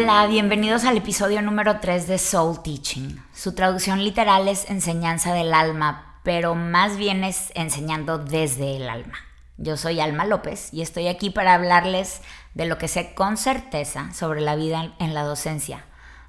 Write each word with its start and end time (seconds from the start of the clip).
Hola, 0.00 0.28
bienvenidos 0.28 0.84
al 0.84 0.96
episodio 0.96 1.42
número 1.42 1.80
3 1.80 2.06
de 2.06 2.18
Soul 2.18 2.62
Teaching. 2.62 3.20
Su 3.34 3.56
traducción 3.56 4.04
literal 4.04 4.46
es 4.46 4.70
enseñanza 4.70 5.34
del 5.34 5.52
alma, 5.52 6.20
pero 6.22 6.54
más 6.54 6.96
bien 6.96 7.24
es 7.24 7.50
enseñando 7.56 8.16
desde 8.16 8.76
el 8.76 8.88
alma. 8.88 9.14
Yo 9.56 9.76
soy 9.76 9.98
Alma 9.98 10.24
López 10.24 10.72
y 10.72 10.82
estoy 10.82 11.08
aquí 11.08 11.30
para 11.30 11.52
hablarles 11.52 12.22
de 12.54 12.66
lo 12.66 12.78
que 12.78 12.86
sé 12.86 13.12
con 13.14 13.36
certeza 13.36 14.14
sobre 14.14 14.40
la 14.40 14.54
vida 14.54 14.94
en 15.00 15.14
la 15.14 15.24
docencia, 15.24 15.84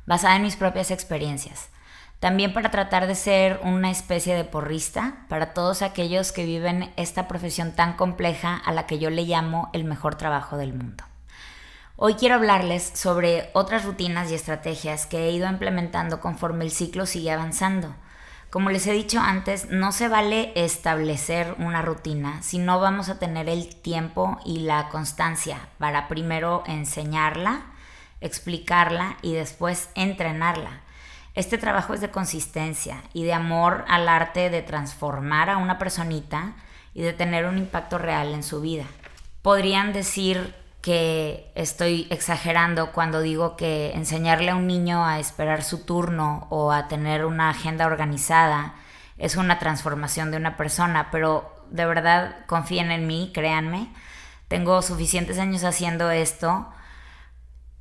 basada 0.08 0.38
en 0.38 0.42
mis 0.42 0.56
propias 0.56 0.90
experiencias. 0.90 1.70
También 2.20 2.54
para 2.54 2.72
tratar 2.72 3.06
de 3.06 3.14
ser 3.14 3.60
una 3.62 3.92
especie 3.92 4.34
de 4.34 4.46
porrista 4.46 5.28
para 5.30 5.54
todos 5.54 5.84
aquellos 5.84 6.32
que 6.32 6.44
viven 6.44 6.92
esta 6.96 7.28
profesión 7.28 7.74
tan 7.74 7.94
compleja 7.94 8.56
a 8.66 8.74
la 8.74 8.88
que 8.88 8.98
yo 8.98 9.12
le 9.12 9.26
llamo 9.26 9.70
el 9.74 9.84
mejor 9.84 10.16
trabajo 10.16 10.58
del 10.58 10.74
mundo. 10.74 11.04
Hoy 12.02 12.14
quiero 12.14 12.36
hablarles 12.36 12.94
sobre 12.96 13.50
otras 13.52 13.84
rutinas 13.84 14.32
y 14.32 14.34
estrategias 14.34 15.06
que 15.06 15.28
he 15.28 15.32
ido 15.32 15.50
implementando 15.50 16.22
conforme 16.22 16.64
el 16.64 16.72
ciclo 16.72 17.06
sigue 17.06 17.30
avanzando. 17.30 17.94
Como 18.50 18.70
les 18.70 18.88
he 18.88 18.94
dicho 18.94 19.20
antes, 19.20 19.70
no 19.70 19.92
se 19.92 20.08
vale 20.08 20.54
establecer 20.56 21.56
una 21.58 21.82
rutina 21.82 22.42
si 22.42 22.58
no 22.58 22.80
vamos 22.80 23.10
a 23.10 23.20
tener 23.20 23.50
el 23.50 23.76
tiempo 23.76 24.40
y 24.46 24.60
la 24.60 24.88
constancia 24.88 25.58
para 25.78 26.08
primero 26.08 26.64
enseñarla, 26.68 27.64
explicarla 28.22 29.18
y 29.22 29.34
después 29.34 29.90
entrenarla. 29.94 30.80
Este 31.36 31.58
trabajo 31.58 31.94
es 31.94 32.00
de 32.00 32.12
consistencia 32.12 33.04
y 33.12 33.26
de 33.26 33.34
amor 33.34 33.84
al 33.90 34.08
arte 34.08 34.50
de 34.50 34.62
transformar 34.62 35.50
a 35.50 35.58
una 35.58 35.78
personita 35.78 36.54
y 36.94 37.02
de 37.02 37.12
tener 37.12 37.44
un 37.46 37.58
impacto 37.58 37.98
real 37.98 38.34
en 38.34 38.44
su 38.44 38.62
vida. 38.62 38.86
Podrían 39.42 39.92
decir 39.92 40.56
que 40.82 41.52
estoy 41.56 42.08
exagerando 42.10 42.92
cuando 42.92 43.22
digo 43.22 43.58
que 43.58 43.92
enseñarle 43.92 44.52
a 44.52 44.56
un 44.56 44.68
niño 44.68 45.06
a 45.06 45.20
esperar 45.20 45.64
su 45.64 45.86
turno 45.86 46.48
o 46.50 46.72
a 46.72 46.88
tener 46.88 47.26
una 47.26 47.50
agenda 47.50 47.86
organizada 47.86 48.76
es 49.18 49.36
una 49.36 49.60
transformación 49.60 50.32
de 50.32 50.38
una 50.38 50.56
persona, 50.56 51.10
pero 51.12 51.54
de 51.70 51.86
verdad 51.86 52.38
confíen 52.48 52.92
en 52.92 53.06
mí, 53.06 53.32
créanme. 53.34 53.94
Tengo 54.48 54.82
suficientes 54.82 55.38
años 55.38 55.64
haciendo 55.66 56.10
esto 56.10 56.70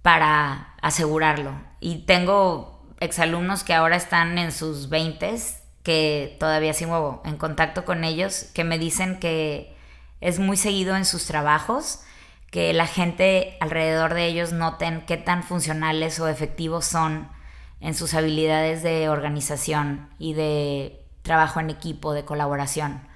para 0.02 0.74
asegurarlo. 0.82 1.52
Y 1.80 2.04
tengo 2.06 2.82
exalumnos 2.98 3.62
que 3.62 3.74
ahora 3.74 3.96
están 3.96 4.36
en 4.36 4.50
sus 4.50 4.88
20 4.88 5.36
que 5.84 6.36
todavía 6.40 6.74
sigo 6.74 7.22
en 7.24 7.36
contacto 7.36 7.84
con 7.84 8.04
ellos, 8.04 8.50
que 8.52 8.64
me 8.64 8.78
dicen 8.78 9.20
que 9.20 9.76
es 10.20 10.40
muy 10.40 10.56
seguido 10.56 10.96
en 10.96 11.04
sus 11.04 11.26
trabajos 11.26 12.00
que 12.50 12.72
la 12.72 12.86
gente 12.86 13.56
alrededor 13.60 14.14
de 14.14 14.26
ellos 14.26 14.52
noten 14.52 15.04
qué 15.06 15.16
tan 15.16 15.42
funcionales 15.42 16.18
o 16.20 16.28
efectivos 16.28 16.86
son 16.86 17.28
en 17.80 17.94
sus 17.94 18.14
habilidades 18.14 18.82
de 18.82 19.08
organización 19.08 20.08
y 20.18 20.32
de 20.32 21.04
trabajo 21.22 21.60
en 21.60 21.70
equipo, 21.70 22.12
de 22.12 22.24
colaboración. 22.24 23.06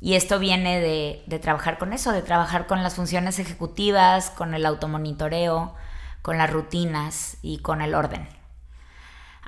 Y 0.00 0.16
esto 0.16 0.38
viene 0.38 0.80
de, 0.80 1.38
trabajar 1.38 1.78
con 1.78 1.92
eso, 1.92 2.12
de 2.12 2.22
trabajar 2.22 2.66
con 2.66 2.82
las 2.82 2.96
funciones 2.96 3.38
ejecutivas, 3.38 4.30
con 4.30 4.52
el 4.52 4.66
automonitoreo, 4.66 5.74
con 6.22 6.38
las 6.38 6.50
rutinas 6.50 7.36
y 7.40 7.58
con 7.58 7.80
el 7.80 7.94
orden. 7.94 8.28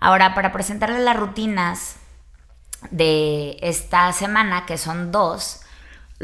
Ahora, 0.00 0.34
para 0.34 0.52
presentarles 0.52 1.00
las 1.00 1.16
rutinas 1.16 1.96
de 2.91 3.56
esta 3.62 4.12
semana, 4.12 4.64
que 4.64 4.78
son 4.78 5.11
dos, 5.11 5.64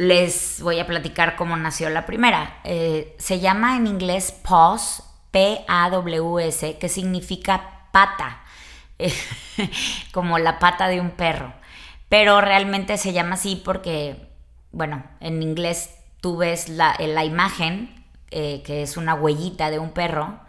les 0.00 0.62
voy 0.62 0.80
a 0.80 0.86
platicar 0.86 1.36
cómo 1.36 1.58
nació 1.58 1.90
la 1.90 2.06
primera. 2.06 2.58
Eh, 2.64 3.14
se 3.18 3.38
llama 3.38 3.76
en 3.76 3.86
inglés 3.86 4.32
PAWS, 4.32 5.02
P-A-W-S, 5.30 6.78
que 6.78 6.88
significa 6.88 7.84
pata, 7.92 8.40
como 10.12 10.38
la 10.38 10.58
pata 10.58 10.88
de 10.88 11.02
un 11.02 11.10
perro. 11.10 11.52
Pero 12.08 12.40
realmente 12.40 12.96
se 12.96 13.12
llama 13.12 13.34
así 13.34 13.60
porque, 13.62 14.30
bueno, 14.72 15.04
en 15.20 15.42
inglés 15.42 15.90
tú 16.22 16.38
ves 16.38 16.70
la, 16.70 16.96
imagen, 17.22 18.02
eh, 18.30 18.62
que 18.64 18.80
es 18.80 18.96
una 18.96 19.12
huellita 19.12 19.70
de 19.70 19.80
un 19.80 19.90
perro, 19.90 20.40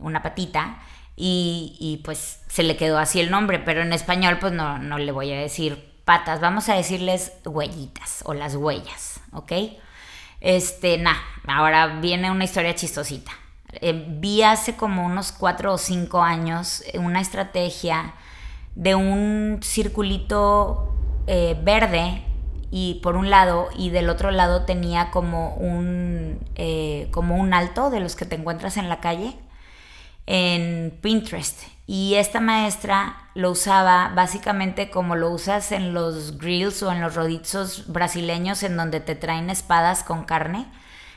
una 0.00 0.20
patita, 0.20 0.80
y, 1.14 1.76
y, 1.78 1.98
pues 1.98 2.42
se 2.48 2.64
le 2.64 2.76
quedó 2.76 2.98
así 2.98 3.20
el 3.20 3.30
nombre, 3.30 3.60
pero 3.60 3.82
en 3.82 3.92
español 3.92 4.38
pues 4.40 4.52
no, 4.52 4.78
no 4.78 4.98
le 4.98 5.12
voy 5.12 5.32
a 5.32 5.38
decir 5.38 5.89
patas, 6.10 6.40
vamos 6.40 6.68
a 6.68 6.74
decirles 6.74 7.32
huellitas 7.44 8.24
o 8.24 8.34
las 8.34 8.56
huellas, 8.56 9.20
¿ok? 9.32 9.52
Este, 10.40 10.98
nada, 10.98 11.20
ahora 11.46 12.00
viene 12.00 12.32
una 12.32 12.42
historia 12.42 12.74
chistosita. 12.74 13.30
Eh, 13.74 14.06
vi 14.18 14.42
hace 14.42 14.74
como 14.74 15.06
unos 15.06 15.30
cuatro 15.30 15.72
o 15.72 15.78
cinco 15.78 16.20
años 16.20 16.82
una 16.94 17.20
estrategia 17.20 18.14
de 18.74 18.96
un 18.96 19.60
circulito 19.62 20.92
eh, 21.28 21.56
verde 21.62 22.24
y 22.72 22.98
por 23.04 23.14
un 23.14 23.30
lado 23.30 23.68
y 23.76 23.90
del 23.90 24.10
otro 24.10 24.32
lado 24.32 24.64
tenía 24.64 25.12
como 25.12 25.54
un 25.54 26.40
eh, 26.56 27.06
como 27.12 27.36
un 27.36 27.54
alto 27.54 27.88
de 27.88 28.00
los 28.00 28.16
que 28.16 28.24
te 28.24 28.34
encuentras 28.34 28.76
en 28.78 28.88
la 28.88 28.98
calle 28.98 29.36
en 30.32 30.96
Pinterest 31.02 31.64
y 31.88 32.14
esta 32.14 32.38
maestra 32.38 33.16
lo 33.34 33.50
usaba 33.50 34.12
básicamente 34.14 34.90
como 34.90 35.16
lo 35.16 35.28
usas 35.30 35.72
en 35.72 35.92
los 35.92 36.38
grills 36.38 36.84
o 36.84 36.92
en 36.92 37.00
los 37.00 37.16
rodizos 37.16 37.92
brasileños 37.92 38.62
en 38.62 38.76
donde 38.76 39.00
te 39.00 39.16
traen 39.16 39.50
espadas 39.50 40.04
con 40.04 40.22
carne. 40.22 40.68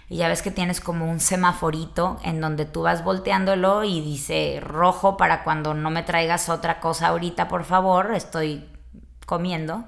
Y 0.09 0.17
ya 0.17 0.29
ves 0.29 0.41
que 0.41 0.49
tienes 0.49 0.81
como 0.81 1.07
un 1.07 1.19
semaforito 1.19 2.19
en 2.23 2.41
donde 2.41 2.65
tú 2.65 2.81
vas 2.81 3.03
volteándolo 3.03 3.83
y 3.83 4.01
dice 4.01 4.59
rojo 4.63 5.15
para 5.15 5.43
cuando 5.43 5.75
no 5.75 5.91
me 5.91 6.01
traigas 6.01 6.49
otra 6.49 6.79
cosa 6.79 7.09
ahorita, 7.09 7.47
por 7.47 7.65
favor, 7.65 8.15
estoy 8.15 8.67
comiendo. 9.27 9.85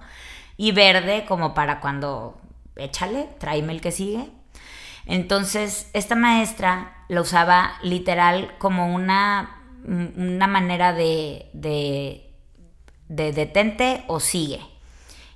Y 0.56 0.72
verde 0.72 1.26
como 1.28 1.56
para 1.56 1.80
cuando 1.80 2.40
échale, 2.76 3.28
tráeme 3.40 3.74
el 3.74 3.82
que 3.82 3.92
sigue. 3.92 4.30
Entonces, 5.08 5.90
esta 5.94 6.14
maestra 6.14 6.95
lo 7.10 7.22
usaba 7.22 7.74
literal 7.82 8.56
como 8.58 8.94
una 8.94 9.56
una 9.88 10.48
manera 10.48 10.94
de, 10.94 11.50
de, 11.54 12.32
detente 13.08 14.04
o 14.08 14.20
sigue. 14.20 14.62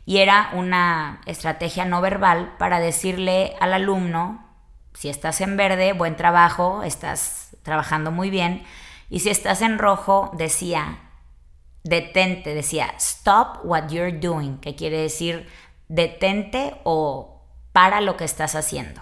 Y 0.06 0.18
era 0.18 0.50
una 0.54 1.22
estrategia 1.26 1.86
no 1.86 2.02
verbal 2.02 2.56
para 2.58 2.80
decirle 2.80 3.56
al 3.60 3.74
alumno, 3.74 4.44
si 4.94 5.10
estás 5.10 5.40
en 5.42 5.56
verde, 5.56 5.94
buen 5.94 6.16
trabajo, 6.16 6.84
estás 6.84 7.56
trabajando 7.62 8.12
muy 8.12 8.30
bien. 8.30 8.64
Y 9.10 9.20
si 9.20 9.30
estás 9.30 9.62
en 9.62 9.78
rojo, 9.78 10.32
decía, 10.34 11.00
detente, 11.84 12.56
decía, 12.56 12.88
stop 12.98 13.60
what 13.64 13.90
you're 13.90 14.18
doing, 14.18 14.58
que 14.58 14.76
quiere 14.76 14.98
decir 14.98 15.48
detente 15.88 16.76
o 16.84 17.44
para 17.72 18.02
lo 18.02 18.18
que 18.18 18.26
estás 18.26 18.56
haciendo. 18.56 19.02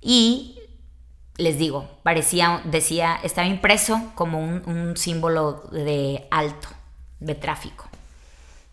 Y 0.00 0.61
les 1.36 1.58
digo, 1.58 1.88
parecía, 2.02 2.60
decía, 2.64 3.18
estaba 3.22 3.46
impreso 3.46 4.12
como 4.14 4.38
un, 4.38 4.96
símbolo 4.96 5.64
de 5.72 6.26
alto, 6.30 6.68
de 7.20 7.34
tráfico. 7.34 7.86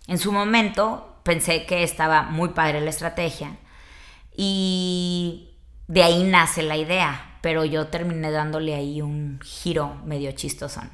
En 0.08 0.18
su 0.18 0.32
momento 0.32 1.16
pensé 1.24 1.66
que 1.66 1.84
estaba 1.84 2.24
muy 2.24 2.50
padre 2.50 2.82
la 2.82 2.90
estrategia 2.90 3.58
y 4.36 5.56
de 5.88 6.04
ahí 6.04 6.24
nace 6.24 6.62
la 6.64 6.76
idea, 6.76 7.38
pero 7.42 7.64
yo 7.64 7.88
terminé 7.88 8.32
dándole 8.32 8.76
ahí 8.76 9.02
un 9.02 9.40
giro 9.44 9.96
medio 10.04 10.32
chistosón. 10.34 10.90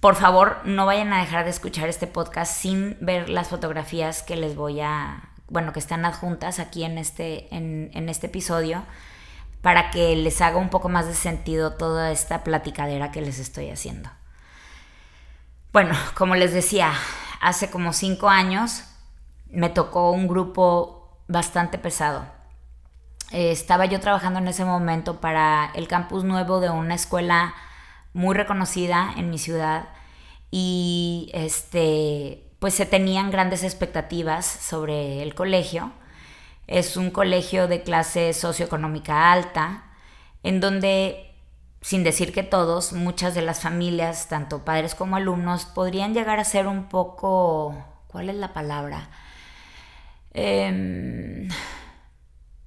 Por 0.00 0.14
favor, 0.14 0.58
no 0.64 0.84
vayan 0.84 1.12
a 1.12 1.20
dejar 1.20 1.44
de 1.44 1.50
escuchar 1.50 1.88
este 1.88 2.06
podcast 2.06 2.52
sin 2.60 2.98
ver 3.00 3.30
las 3.30 3.48
fotografías 3.48 4.22
que 4.22 4.36
les 4.36 4.54
voy 4.54 4.80
a, 4.80 5.30
bueno, 5.48 5.72
que 5.72 5.78
están 5.78 6.04
adjuntas 6.04 6.58
aquí 6.58 6.84
en 6.84 6.98
este, 6.98 7.54
en, 7.54 7.90
en 7.94 8.08
este 8.10 8.26
episodio 8.26 8.84
para 9.66 9.90
que 9.90 10.14
les 10.14 10.40
haga 10.42 10.58
un 10.58 10.68
poco 10.68 10.88
más 10.88 11.08
de 11.08 11.14
sentido 11.14 11.72
toda 11.72 12.12
esta 12.12 12.44
platicadera 12.44 13.10
que 13.10 13.20
les 13.20 13.40
estoy 13.40 13.68
haciendo. 13.68 14.08
Bueno, 15.72 15.92
como 16.14 16.36
les 16.36 16.52
decía, 16.52 16.92
hace 17.40 17.68
como 17.68 17.92
cinco 17.92 18.28
años 18.28 18.84
me 19.50 19.68
tocó 19.68 20.12
un 20.12 20.28
grupo 20.28 21.18
bastante 21.26 21.78
pesado. 21.78 22.26
Eh, 23.32 23.50
estaba 23.50 23.86
yo 23.86 23.98
trabajando 23.98 24.38
en 24.38 24.46
ese 24.46 24.64
momento 24.64 25.20
para 25.20 25.72
el 25.74 25.88
campus 25.88 26.22
nuevo 26.22 26.60
de 26.60 26.70
una 26.70 26.94
escuela 26.94 27.52
muy 28.12 28.36
reconocida 28.36 29.14
en 29.16 29.30
mi 29.30 29.38
ciudad 29.38 29.88
y 30.52 31.28
este 31.34 32.52
pues 32.60 32.74
se 32.74 32.86
tenían 32.86 33.32
grandes 33.32 33.64
expectativas 33.64 34.46
sobre 34.46 35.24
el 35.24 35.34
colegio 35.34 35.90
es 36.66 36.96
un 36.96 37.10
colegio 37.10 37.68
de 37.68 37.82
clase 37.82 38.32
socioeconómica 38.32 39.32
alta, 39.32 39.84
en 40.42 40.60
donde, 40.60 41.34
sin 41.80 42.02
decir 42.02 42.32
que 42.32 42.42
todos, 42.42 42.92
muchas 42.92 43.34
de 43.34 43.42
las 43.42 43.60
familias, 43.60 44.28
tanto 44.28 44.64
padres 44.64 44.94
como 44.94 45.16
alumnos, 45.16 45.64
podrían 45.64 46.14
llegar 46.14 46.40
a 46.40 46.44
ser 46.44 46.66
un 46.66 46.88
poco, 46.88 47.76
¿cuál 48.08 48.30
es 48.30 48.36
la 48.36 48.52
palabra? 48.52 49.10
Em, 50.34 51.48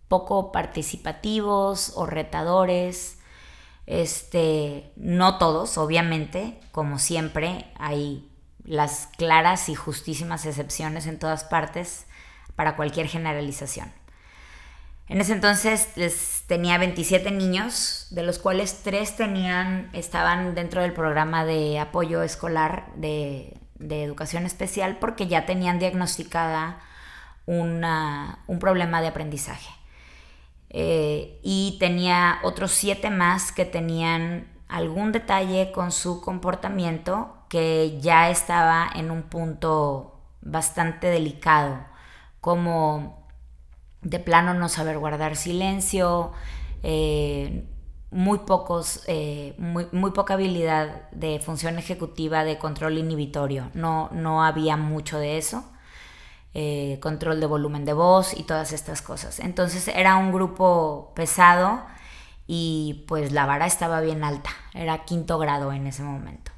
poco 0.08 0.52
participativos 0.52 1.94
o 1.96 2.06
retadores. 2.06 3.20
Este, 3.86 4.92
no 4.96 5.38
todos, 5.38 5.78
obviamente, 5.78 6.60
como 6.72 7.00
siempre, 7.00 7.72
hay 7.78 8.30
las 8.64 9.08
claras 9.18 9.70
y 9.70 9.76
justísimas 9.76 10.46
excepciones 10.46 11.08
en 11.08 11.20
todas 11.20 11.44
partes 11.44 12.06
para 12.60 12.76
cualquier 12.76 13.08
generalización. 13.08 13.90
En 15.08 15.22
ese 15.22 15.32
entonces 15.32 16.44
tenía 16.46 16.78
27 16.78 17.32
niños, 17.32 18.08
de 18.10 18.22
los 18.22 18.38
cuales 18.38 18.82
3 18.84 19.16
tenían, 19.16 19.90
estaban 19.94 20.56
dentro 20.56 20.82
del 20.82 20.92
programa 20.92 21.46
de 21.46 21.80
apoyo 21.80 22.22
escolar 22.22 22.92
de, 22.98 23.58
educación 23.80 24.46
especial 24.46 24.98
porque 25.00 25.28
ya 25.28 25.46
tenían 25.46 25.80
diagnosticada 25.80 26.82
un 27.46 28.58
problema 28.60 29.00
de 29.00 29.08
aprendizaje. 29.08 29.70
Eh, 30.70 31.40
y 31.42 31.78
tenía 31.80 32.40
otros 32.44 32.72
7 32.74 33.10
más 33.10 33.54
que 33.54 33.64
tenían 33.64 34.50
algún 34.68 35.14
detalle 35.14 35.72
con 35.72 35.94
su 35.94 36.20
comportamiento 36.20 37.38
que 37.48 38.02
ya 38.02 38.30
estaba 38.30 38.90
en 38.94 39.12
un 39.12 39.24
punto 39.24 40.20
bastante 40.42 41.08
delicado, 41.08 41.88
como 42.42 43.28
de 44.02 44.20
plano 44.20 44.54
no 44.54 44.70
saber 44.70 44.98
guardar 44.98 45.36
silencio, 45.36 46.32
eh, 46.84 47.68
muy 48.12 48.40
pocos, 48.40 49.04
eh, 49.08 49.56
muy, 49.60 50.12
poca 50.12 50.34
habilidad 50.34 51.10
de 51.12 51.40
función 51.40 51.78
ejecutiva 51.78 52.44
de 52.44 52.58
control 52.58 52.98
inhibitorio. 52.98 53.70
No, 53.74 54.10
no 54.12 54.44
había 54.44 54.78
mucho 54.78 55.20
de 55.20 55.38
eso. 55.38 55.64
Eh, 56.56 56.98
control 57.02 57.40
de 57.40 57.46
volumen 57.46 57.86
de 57.86 57.94
voz 57.94 58.36
y 58.36 58.44
todas 58.44 58.74
estas 58.74 59.04
cosas. 59.04 59.40
Entonces 59.40 59.88
era 59.88 60.16
un 60.18 60.32
grupo 60.32 61.12
pesado 61.16 61.84
y 62.48 63.06
pues 63.08 63.32
la 63.32 63.46
vara 63.46 63.68
estaba 63.68 64.02
bien 64.02 64.24
alta. 64.24 64.50
Era 64.74 65.06
quinto 65.06 65.38
grado 65.38 65.72
en 65.72 65.86
ese 65.86 66.02
momento. 66.02 66.52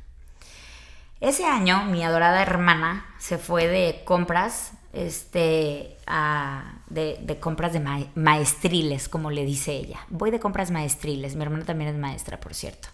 Ese 1.22 1.46
año 1.46 1.86
mi 1.86 2.04
adorada 2.04 2.42
hermana 2.42 3.06
se 3.20 3.38
fue 3.38 3.68
de 3.68 4.02
compras 4.04 4.74
este, 4.94 5.98
de, 6.90 7.38
compras 7.40 7.74
de 7.74 8.08
maestriles, 8.16 9.08
como 9.08 9.32
le 9.32 9.46
dice 9.46 9.74
ella. 9.74 10.00
Voy 10.10 10.32
de 10.32 10.40
compras 10.40 10.72
maestriles, 10.72 11.36
mi 11.36 11.44
hermana 11.44 11.64
también 11.64 11.92
es 11.92 11.98
maestra, 11.98 12.40
por 12.40 12.54
cierto. 12.54 12.90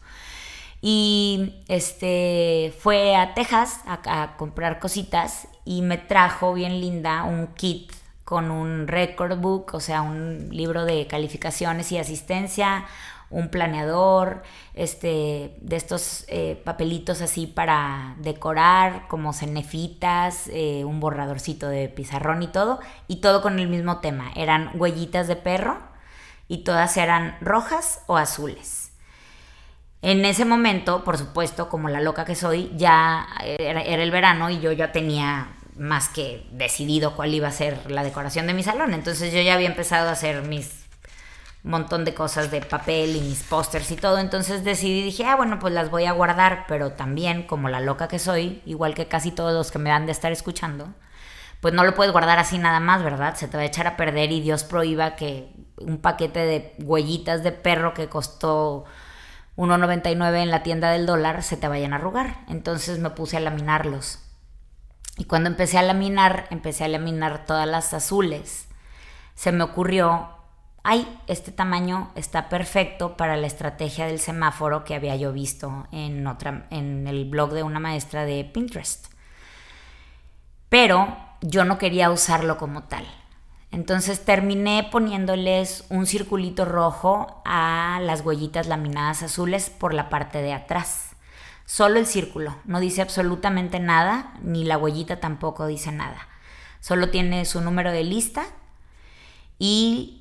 Y 0.81 1.63
este, 1.68 2.74
fue 2.79 3.15
a 3.15 3.33
Texas 3.33 3.81
a, 3.88 4.24
a 4.24 4.38
comprar 4.38 4.79
cositas 4.79 5.47
y 5.65 5.81
me 5.81 5.97
trajo 5.97 6.53
bien 6.53 6.79
linda 6.81 7.24
un 7.24 7.47
kit 7.56 7.91
con 8.24 8.51
un 8.51 8.88
record 8.88 9.39
book, 9.39 9.71
o 9.74 9.79
sea, 9.79 10.01
un 10.01 10.50
libro 10.51 10.85
de 10.85 11.07
calificaciones 11.07 11.91
y 11.94 11.97
asistencia, 11.97 12.85
un 13.29 13.50
planeador, 13.50 14.44
este, 14.74 15.57
de 15.59 15.75
estos 15.75 16.25
eh, 16.27 16.62
papelitos 16.63 17.21
así 17.21 17.47
para 17.47 18.15
decorar, 18.19 19.07
como 19.07 19.33
cenefitas, 19.33 20.47
eh, 20.53 20.85
un 20.85 21.00
borradorcito 21.00 21.68
de 21.68 21.89
pizarrón 21.89 22.44
y 22.44 22.47
todo, 22.47 22.79
y 23.07 23.18
todo 23.18 23.41
con 23.41 23.59
el 23.59 23.68
mismo 23.68 24.00
tema. 24.00 24.31
Eran 24.35 24.71
huellitas 24.75 25.27
de 25.27 25.35
perro 25.35 25.77
y 26.47 26.59
todas 26.59 26.95
eran 26.97 27.38
rojas 27.41 28.01
o 28.07 28.18
azules. 28.18 28.91
En 30.01 30.24
ese 30.25 30.45
momento, 30.45 31.03
por 31.03 31.18
supuesto, 31.18 31.69
como 31.69 31.89
la 31.89 32.00
loca 32.00 32.24
que 32.24 32.35
soy, 32.35 32.71
ya 32.75 33.27
era, 33.44 33.81
era 33.81 34.03
el 34.03 34.12
verano 34.12 34.50
y 34.50 34.59
yo 34.59 34.71
ya 34.71 34.91
tenía 34.91 35.50
más 35.75 36.07
que 36.09 36.45
decidido 36.51 37.15
cuál 37.15 37.33
iba 37.33 37.47
a 37.47 37.51
ser 37.51 37.91
la 37.91 38.03
decoración 38.03 38.47
de 38.47 38.53
mi 38.53 38.63
salón. 38.63 38.94
Entonces 38.94 39.33
yo 39.33 39.41
ya 39.41 39.56
había 39.56 39.68
empezado 39.68 40.09
a 40.09 40.13
hacer 40.13 40.44
mis 40.44 40.87
montón 41.69 42.06
de 42.06 42.14
cosas 42.14 42.50
de 42.52 42.62
papel 42.62 43.16
y 43.16 43.22
mis 43.22 43.44
pósters 43.44 43.92
y 43.92 43.96
todo. 43.96 44.19
Entonces 44.19 44.64
decidí, 44.64 45.04
dije, 45.04 45.25
ah, 45.25 45.36
bueno, 45.36 45.60
pues 45.60 45.74
las 45.74 45.92
voy 45.92 46.06
a 46.06 46.12
guardar, 46.14 46.66
pero 46.68 46.94
también, 46.94 47.44
como 47.44 47.69
la 47.69 47.80
loca 47.80 48.08
que 48.08 48.19
soy, 48.19 48.62
igual 48.66 48.94
que 48.94 49.08
casi 49.08 49.31
todos 49.31 49.54
los 49.54 49.72
que 49.72 49.80
me 49.80 49.90
dan 49.90 50.06
de 50.06 50.12
estar 50.12 50.31
escuchando, 50.31 50.94
pues 51.62 51.74
no 51.74 51.84
lo 51.84 51.96
puedes 51.96 52.12
guardar 52.14 52.40
así 52.40 52.58
nada 52.58 52.80
más, 52.80 53.04
¿verdad? 53.04 53.36
Se 53.36 53.48
te 53.48 53.58
va 53.58 53.64
a 53.64 53.68
echar 53.68 53.88
a 53.88 53.98
perder 53.98 54.31
y 54.31 54.42
Dios 54.42 54.64
prohíba 54.64 55.16
que 55.16 55.52
un 55.78 55.98
paquete 56.00 56.40
de 56.40 56.75
huellitas 56.80 57.44
de 57.44 57.52
perro 57.52 57.94
que 57.94 58.08
costó 58.08 58.86
1.99 59.58 60.44
en 60.44 60.52
la 60.52 60.63
tienda 60.63 60.92
del 60.92 61.06
dólar 61.06 61.44
se 61.44 61.58
te 61.58 61.68
vayan 61.68 61.94
a 61.94 61.98
arrugar. 61.98 62.42
Entonces 62.48 63.00
me 63.00 63.10
puse 63.10 63.38
a 63.38 63.40
laminarlos. 63.40 64.20
Y 65.18 65.25
cuando 65.25 65.50
empecé 65.50 65.80
a 65.80 65.84
laminar, 65.84 66.48
empecé 66.52 66.84
a 66.84 66.88
laminar 66.88 67.46
todas 67.46 67.68
las 67.68 67.94
azules. 67.94 68.68
Se 69.34 69.52
me 69.52 69.63
ocurrió 69.63 70.37
ay, 70.89 71.06
este 71.28 71.51
tamaño 71.51 72.12
está 72.16 72.48
perfecto 72.48 73.18
para 73.18 73.36
la 73.36 73.45
estrategia 73.45 74.06
del 74.06 74.22
semáforo 74.22 74.86
que 74.86 74.95
había 74.95 75.18
yo 75.18 75.34
visto 75.34 75.86
en, 75.92 76.25
otra, 76.28 76.66
en 76.69 77.07
el 77.07 77.25
blog 77.25 77.51
de 77.51 77.63
una 77.63 77.81
maestra 77.81 78.24
de 78.24 78.45
Pinterest. 78.45 79.07
Pero 80.69 81.13
yo 81.42 81.66
no 81.66 81.78
quería 81.78 82.10
usarlo 82.10 82.57
como 82.57 82.84
tal. 82.84 83.06
Entonces 83.69 84.24
terminé 84.24 84.88
poniéndoles 84.89 85.84
un 85.89 86.07
circulito 86.07 86.63
rojo 86.63 87.42
a 87.44 88.00
las 88.01 88.22
huellitas 88.22 88.68
laminadas 88.68 89.24
azules 89.24 89.69
por 89.69 89.94
la 89.94 90.07
parte 90.07 90.42
de 90.42 90.54
atrás. 90.54 91.18
Solo 91.66 92.00
el 92.00 92.06
círculo, 92.06 92.56
no 92.63 92.80
dice 92.80 93.01
absolutamente 93.01 93.81
nada, 93.81 94.36
ni 94.42 94.63
la 94.63 94.78
huellita 94.78 95.19
tampoco 95.19 95.68
dice 95.68 95.92
nada. 95.92 96.30
Solo 96.80 97.10
tiene 97.10 97.44
su 97.44 97.60
número 97.60 97.92
de 97.92 98.06
lista 98.06 98.45
y 99.60 100.17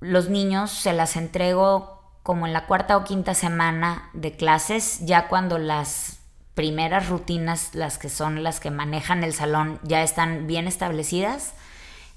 los 0.00 0.28
niños 0.28 0.70
se 0.70 0.92
las 0.92 1.16
entrego 1.16 2.02
como 2.22 2.46
en 2.46 2.52
la 2.52 2.66
cuarta 2.66 2.96
o 2.96 3.04
quinta 3.04 3.34
semana 3.34 4.10
de 4.12 4.36
clases, 4.36 5.04
ya 5.04 5.28
cuando 5.28 5.58
las 5.58 6.20
primeras 6.54 7.08
rutinas, 7.08 7.74
las 7.74 7.98
que 7.98 8.08
son 8.08 8.42
las 8.42 8.60
que 8.60 8.70
manejan 8.70 9.24
el 9.24 9.34
salón, 9.34 9.78
ya 9.82 10.02
están 10.02 10.46
bien 10.46 10.66
establecidas, 10.66 11.54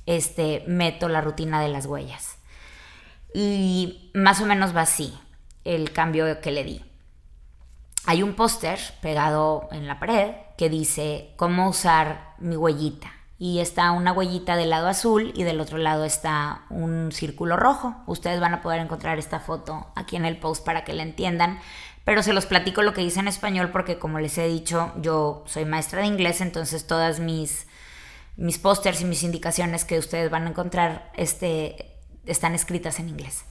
este, 0.06 0.63
meto 0.68 1.07
la 1.07 1.21
rutina 1.21 1.62
de 1.62 1.69
las 1.69 1.85
huellas. 1.85 2.35
Y 3.33 4.12
más 4.13 4.41
o 4.41 4.45
menos 4.45 4.75
va 4.75 4.81
así 4.81 5.18
el 5.63 5.91
cambio 5.91 6.41
que 6.41 6.51
le 6.51 6.63
di. 6.63 6.85
Hay 8.06 8.21
un 8.21 8.35
póster 8.35 8.80
pegado 9.01 9.69
en 9.71 9.88
la 9.88 10.00
pared 10.00 10.35
que 10.57 10.69
dice 10.69 11.33
cómo 11.38 11.69
usar 11.69 12.35
mi 12.39 12.57
huellita 12.57 13.12
y 13.44 13.60
está 13.60 13.92
una 13.92 14.13
huellita 14.13 14.56
del 14.56 14.69
lado 14.69 14.88
azul 14.88 15.34
y 15.36 15.44
del 15.44 15.60
otro 15.60 15.78
lado 15.78 16.06
está 16.06 16.62
un 16.69 17.12
círculo 17.12 17.57
rojo. 17.57 17.94
Ustedes 18.06 18.40
van 18.40 18.54
a 18.54 18.62
poder 18.62 18.80
encontrar 18.80 19.19
esta 19.19 19.42
foto 19.42 19.85
aquí 19.95 20.16
en 20.16 20.23
el 20.23 20.38
post 20.38 20.64
para 20.64 20.85
que 20.85 20.94
la 20.94 21.04
entiendan, 21.04 21.59
pero 22.06 22.23
se 22.23 22.31
los 22.31 22.45
platico 22.45 22.83
lo 22.83 22.94
que 22.94 23.02
dice 23.02 23.19
en 23.19 23.28
español 23.28 23.69
porque 23.69 24.00
como 24.00 24.21
les 24.21 24.38
he 24.38 24.47
dicho, 24.47 24.94
yo 25.02 25.44
soy 25.45 25.66
maestra 25.66 26.00
de 26.00 26.07
inglés, 26.07 26.40
entonces 26.40 26.88
todas 26.88 27.19
mis 27.19 27.68
mis 28.38 28.59
pósters 28.59 29.02
y 29.02 29.06
mis 29.06 29.23
indicaciones 29.23 29.83
que 29.83 30.00
ustedes 30.00 30.31
van 30.31 30.47
a 30.47 30.52
encontrar 30.52 31.12
este, 31.18 31.97
están 32.26 32.56
escritas 32.56 32.97
en 33.02 33.09
inglés. 33.09 33.44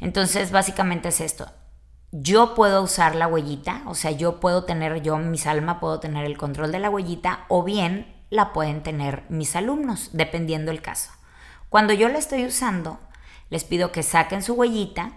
Entonces, 0.00 0.50
básicamente 0.50 1.08
es 1.08 1.20
esto. 1.20 1.46
Yo 2.10 2.54
puedo 2.54 2.82
usar 2.82 3.14
la 3.14 3.26
huellita, 3.26 3.82
o 3.84 3.94
sea, 3.94 4.12
yo 4.12 4.40
puedo 4.40 4.64
tener, 4.64 5.02
yo, 5.02 5.18
mis 5.18 5.46
alma, 5.46 5.78
puedo 5.78 6.00
tener 6.00 6.24
el 6.24 6.38
control 6.38 6.72
de 6.72 6.78
la 6.78 6.88
huellita, 6.88 7.44
o 7.48 7.62
bien 7.62 8.15
la 8.30 8.52
pueden 8.52 8.82
tener 8.82 9.24
mis 9.28 9.56
alumnos, 9.56 10.10
dependiendo 10.12 10.70
el 10.70 10.82
caso. 10.82 11.10
Cuando 11.68 11.92
yo 11.92 12.08
la 12.08 12.18
estoy 12.18 12.44
usando, 12.44 12.98
les 13.50 13.64
pido 13.64 13.92
que 13.92 14.02
saquen 14.02 14.42
su 14.42 14.54
huellita 14.54 15.12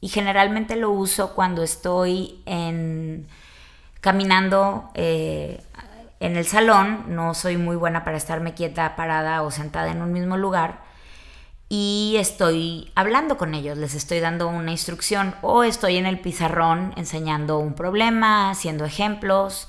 y 0.00 0.08
generalmente 0.08 0.76
lo 0.76 0.90
uso 0.90 1.34
cuando 1.34 1.62
estoy 1.62 2.42
en, 2.46 3.26
caminando 4.00 4.90
eh, 4.94 5.62
en 6.20 6.36
el 6.36 6.46
salón, 6.46 7.04
no 7.08 7.34
soy 7.34 7.56
muy 7.56 7.76
buena 7.76 8.04
para 8.04 8.16
estarme 8.16 8.54
quieta, 8.54 8.96
parada 8.96 9.42
o 9.42 9.50
sentada 9.50 9.90
en 9.90 10.02
un 10.02 10.12
mismo 10.12 10.36
lugar 10.36 10.86
y 11.68 12.14
estoy 12.18 12.92
hablando 12.94 13.36
con 13.36 13.54
ellos, 13.54 13.76
les 13.76 13.94
estoy 13.94 14.20
dando 14.20 14.46
una 14.46 14.70
instrucción 14.70 15.34
o 15.42 15.64
estoy 15.64 15.96
en 15.96 16.06
el 16.06 16.20
pizarrón 16.20 16.92
enseñando 16.96 17.58
un 17.58 17.74
problema, 17.74 18.50
haciendo 18.50 18.84
ejemplos, 18.84 19.68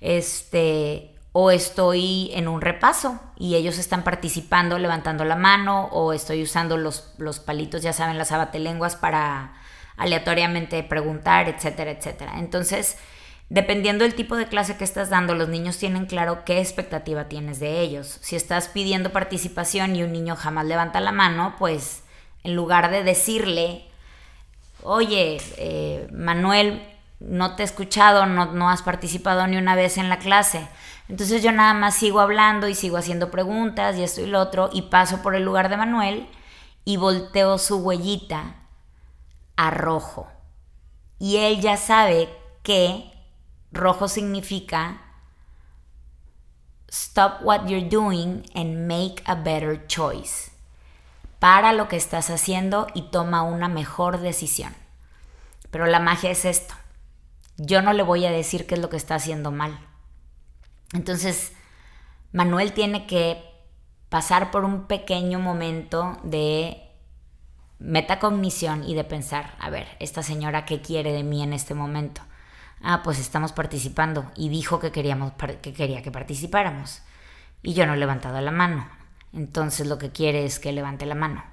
este, 0.00 1.14
o 1.32 1.50
estoy 1.50 2.30
en 2.34 2.48
un 2.48 2.60
repaso 2.60 3.20
y 3.36 3.54
ellos 3.54 3.78
están 3.78 4.02
participando 4.02 4.78
levantando 4.78 5.24
la 5.24 5.36
mano 5.36 5.86
o 5.92 6.12
estoy 6.12 6.42
usando 6.42 6.76
los, 6.76 7.14
los 7.18 7.38
palitos, 7.38 7.82
ya 7.82 7.92
saben, 7.92 8.18
las 8.18 8.32
abatelenguas 8.32 8.96
para 8.96 9.54
aleatoriamente 9.96 10.82
preguntar, 10.82 11.48
etcétera, 11.48 11.90
etcétera. 11.90 12.38
Entonces, 12.38 12.96
dependiendo 13.50 14.04
del 14.04 14.14
tipo 14.14 14.36
de 14.36 14.46
clase 14.46 14.76
que 14.76 14.84
estás 14.84 15.10
dando, 15.10 15.34
los 15.34 15.48
niños 15.48 15.76
tienen 15.76 16.06
claro 16.06 16.44
qué 16.44 16.60
expectativa 16.60 17.28
tienes 17.28 17.60
de 17.60 17.80
ellos. 17.80 18.18
Si 18.22 18.36
estás 18.36 18.68
pidiendo 18.68 19.10
participación 19.10 19.96
y 19.96 20.02
un 20.02 20.12
niño 20.12 20.36
jamás 20.36 20.66
levanta 20.66 21.00
la 21.00 21.12
mano, 21.12 21.54
pues 21.58 22.04
en 22.42 22.54
lugar 22.54 22.90
de 22.90 23.02
decirle, 23.02 23.88
oye, 24.82 25.38
eh, 25.56 26.08
Manuel, 26.12 26.82
no 27.20 27.56
te 27.56 27.62
he 27.62 27.66
escuchado, 27.66 28.26
no, 28.26 28.52
no 28.52 28.70
has 28.70 28.82
participado 28.82 29.46
ni 29.46 29.56
una 29.56 29.74
vez 29.74 29.98
en 29.98 30.08
la 30.08 30.18
clase, 30.18 30.68
entonces 31.08 31.42
yo 31.42 31.52
nada 31.52 31.74
más 31.74 31.94
sigo 31.94 32.20
hablando 32.20 32.68
y 32.68 32.74
sigo 32.74 32.96
haciendo 32.96 33.30
preguntas 33.30 33.96
y 33.96 34.02
esto 34.02 34.20
y 34.20 34.26
lo 34.26 34.40
otro 34.40 34.70
y 34.72 34.82
paso 34.82 35.22
por 35.22 35.34
el 35.34 35.44
lugar 35.44 35.68
de 35.68 35.76
Manuel 35.76 36.28
y 36.84 36.96
volteo 36.96 37.58
su 37.58 37.78
huellita 37.78 38.56
a 39.56 39.70
rojo. 39.70 40.28
y 41.18 41.38
él 41.38 41.60
ya 41.60 41.76
sabe 41.76 42.28
que 42.62 43.12
rojo 43.72 44.08
significa 44.08 45.02
stop 46.90 47.42
what 47.42 47.66
you're 47.66 47.88
doing 47.88 48.44
and 48.54 48.86
make 48.86 49.22
a 49.26 49.34
better 49.34 49.86
choice. 49.86 50.50
Para 51.38 51.72
lo 51.72 51.88
que 51.88 51.96
estás 51.96 52.30
haciendo 52.30 52.88
y 52.94 53.10
toma 53.10 53.42
una 53.42 53.68
mejor 53.68 54.18
decisión. 54.18 54.74
Pero 55.70 55.86
la 55.86 56.00
magia 56.00 56.30
es 56.30 56.44
esto. 56.44 56.74
Yo 57.56 57.82
no 57.82 57.92
le 57.92 58.02
voy 58.02 58.26
a 58.26 58.30
decir 58.30 58.66
qué 58.66 58.74
es 58.74 58.80
lo 58.80 58.88
que 58.88 58.96
está 58.96 59.14
haciendo 59.14 59.50
mal. 59.50 59.78
Entonces, 60.92 61.52
Manuel 62.32 62.72
tiene 62.72 63.06
que 63.06 63.44
pasar 64.08 64.50
por 64.50 64.64
un 64.64 64.86
pequeño 64.86 65.38
momento 65.38 66.18
de 66.22 66.82
metacognición 67.78 68.84
y 68.84 68.94
de 68.94 69.04
pensar, 69.04 69.54
a 69.60 69.70
ver, 69.70 69.86
esta 70.00 70.22
señora 70.22 70.64
qué 70.64 70.80
quiere 70.80 71.12
de 71.12 71.22
mí 71.22 71.42
en 71.42 71.52
este 71.52 71.74
momento. 71.74 72.22
Ah, 72.82 73.02
pues 73.02 73.18
estamos 73.18 73.52
participando 73.52 74.30
y 74.36 74.48
dijo 74.48 74.78
que 74.80 74.92
queríamos 74.92 75.32
que 75.60 75.72
quería 75.72 76.02
que 76.02 76.10
participáramos. 76.10 77.02
Y 77.62 77.74
yo 77.74 77.86
no 77.86 77.94
he 77.94 77.98
levantado 77.98 78.40
la 78.40 78.52
mano. 78.52 78.88
Entonces 79.32 79.86
lo 79.86 79.98
que 79.98 80.10
quiere 80.10 80.44
es 80.44 80.58
que 80.58 80.72
levante 80.72 81.06
la 81.06 81.14
mano. 81.14 81.44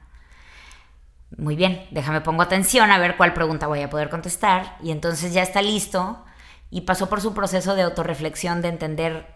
Muy 1.37 1.55
bien, 1.55 1.85
déjame 1.91 2.21
pongo 2.21 2.43
atención 2.43 2.91
a 2.91 2.99
ver 2.99 3.17
cuál 3.17 3.33
pregunta 3.33 3.67
voy 3.67 3.81
a 3.81 3.89
poder 3.89 4.09
contestar 4.09 4.77
y 4.81 4.91
entonces 4.91 5.33
ya 5.33 5.41
está 5.41 5.61
listo 5.61 6.23
y 6.69 6.81
pasó 6.81 7.09
por 7.09 7.21
su 7.21 7.33
proceso 7.33 7.75
de 7.75 7.83
autorreflexión 7.83 8.61
de 8.61 8.69
entender 8.69 9.27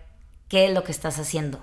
qué 0.47 0.65
es 0.65 0.73
lo 0.73 0.83
que 0.83 0.91
estás 0.91 1.19
haciendo. 1.19 1.59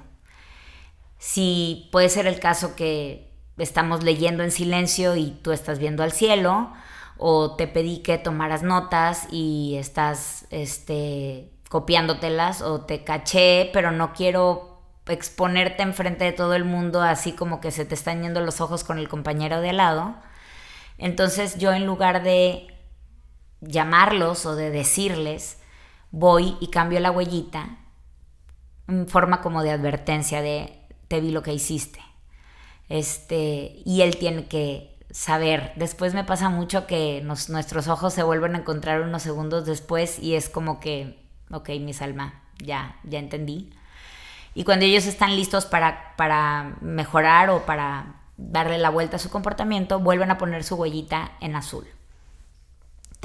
Si 1.19 1.89
puede 1.93 2.09
ser 2.09 2.27
el 2.27 2.41
caso 2.41 2.77
que 2.77 3.33
estamos 3.59 4.03
leyendo 4.05 4.43
en 4.43 4.51
silencio 4.51 5.17
y 5.17 5.31
tú 5.31 5.53
estás 5.53 5.79
viendo 5.79 6.03
al 6.03 6.13
cielo, 6.13 6.73
o 7.19 7.57
te 7.57 7.67
pedí 7.67 7.99
que 7.99 8.19
tomaras 8.19 8.63
notas 8.63 9.27
y 9.31 9.77
estás 9.79 10.47
este, 10.51 11.51
copiándotelas, 11.69 12.63
o 12.63 12.83
te 12.83 13.05
caché, 13.05 13.71
pero 13.73 13.91
no 13.91 14.13
quiero 14.13 14.83
exponerte 15.07 15.83
enfrente 15.83 16.25
de 16.25 16.33
todo 16.33 16.55
el 16.55 16.65
mundo 16.65 17.01
así 17.01 17.33
como 17.33 17.61
que 17.61 17.71
se 17.71 17.85
te 17.85 17.95
están 17.95 18.23
yendo 18.23 18.41
los 18.41 18.61
ojos 18.61 18.83
con 18.85 18.99
el 18.99 19.09
compañero 19.09 19.61
de 19.61 19.71
al 19.71 19.77
lado. 19.79 20.17
Entonces 20.99 21.59
yo 21.59 21.73
en 21.73 21.87
lugar 21.87 22.23
de 22.23 22.76
llamarlos 23.67 24.47
o 24.47 24.55
de 24.55 24.71
decirles, 24.71 25.59
voy 26.11 26.57
y 26.61 26.69
cambio 26.69 27.01
la 27.01 27.11
huellita 27.11 27.79
en 28.89 29.09
forma 29.09 29.41
como 29.41 29.63
de 29.63 29.71
advertencia 29.71 30.43
de 30.43 30.81
te 31.09 31.21
vi 31.21 31.31
lo 31.31 31.43
que 31.43 31.53
hiciste. 31.53 32.01
Este, 32.89 33.83
y 33.85 34.03
él 34.03 34.17
tiene 34.17 34.47
que 34.47 34.97
saber. 35.11 35.73
Después 35.77 36.15
me 36.15 36.25
pasa 36.25 36.49
mucho 36.49 36.87
que 36.87 37.23
nuestros 37.23 37.89
ojos 37.89 38.13
se 38.13 38.23
vuelven 38.23 38.55
a 38.55 38.59
encontrar 38.59 39.03
unos 39.03 39.23
segundos 39.23 39.67
después 39.67 40.19
y 40.19 40.35
es 40.35 40.49
como 40.49 40.79
que, 40.81 41.19
ok, 41.51 41.71
mi 41.81 41.93
alma, 42.01 42.43
ya, 42.59 42.97
ya 43.05 43.19
entendí. 43.19 43.71
Y 44.55 44.65
cuando 44.65 44.85
ellos 44.85 45.07
están 45.07 45.37
listos 45.37 45.67
para, 45.67 46.15
para 46.17 46.77
mejorar 46.81 47.51
o 47.51 47.67
para 47.67 48.23
darle 48.37 48.79
la 48.79 48.91
vuelta 48.91 49.17
a 49.17 49.19
su 49.19 49.31
comportamiento, 49.31 50.01
vuelven 50.01 50.31
a 50.31 50.39
poner 50.39 50.65
su 50.65 50.77
huellita 50.77 51.33
en 51.41 51.57
azul. 51.57 51.87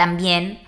También, 0.02 0.60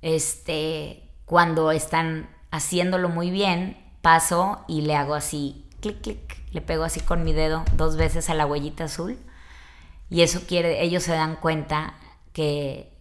este, 0.00 1.02
cuando 1.24 1.72
están 1.72 2.30
haciéndolo 2.52 3.08
muy 3.08 3.32
bien, 3.32 3.76
paso 4.00 4.64
y 4.68 4.82
le 4.82 4.94
hago 4.94 5.16
así, 5.16 5.66
clic, 5.80 6.00
clic, 6.02 6.36
le 6.52 6.60
pego 6.60 6.84
así 6.84 7.00
con 7.00 7.24
mi 7.24 7.32
dedo 7.32 7.64
dos 7.74 7.96
veces 7.96 8.30
a 8.30 8.34
la 8.34 8.46
huellita 8.46 8.84
azul 8.84 9.18
y 10.08 10.22
eso 10.22 10.42
quiere, 10.46 10.84
ellos 10.84 11.02
se 11.02 11.14
dan 11.14 11.34
cuenta 11.34 11.94
que, 12.32 12.92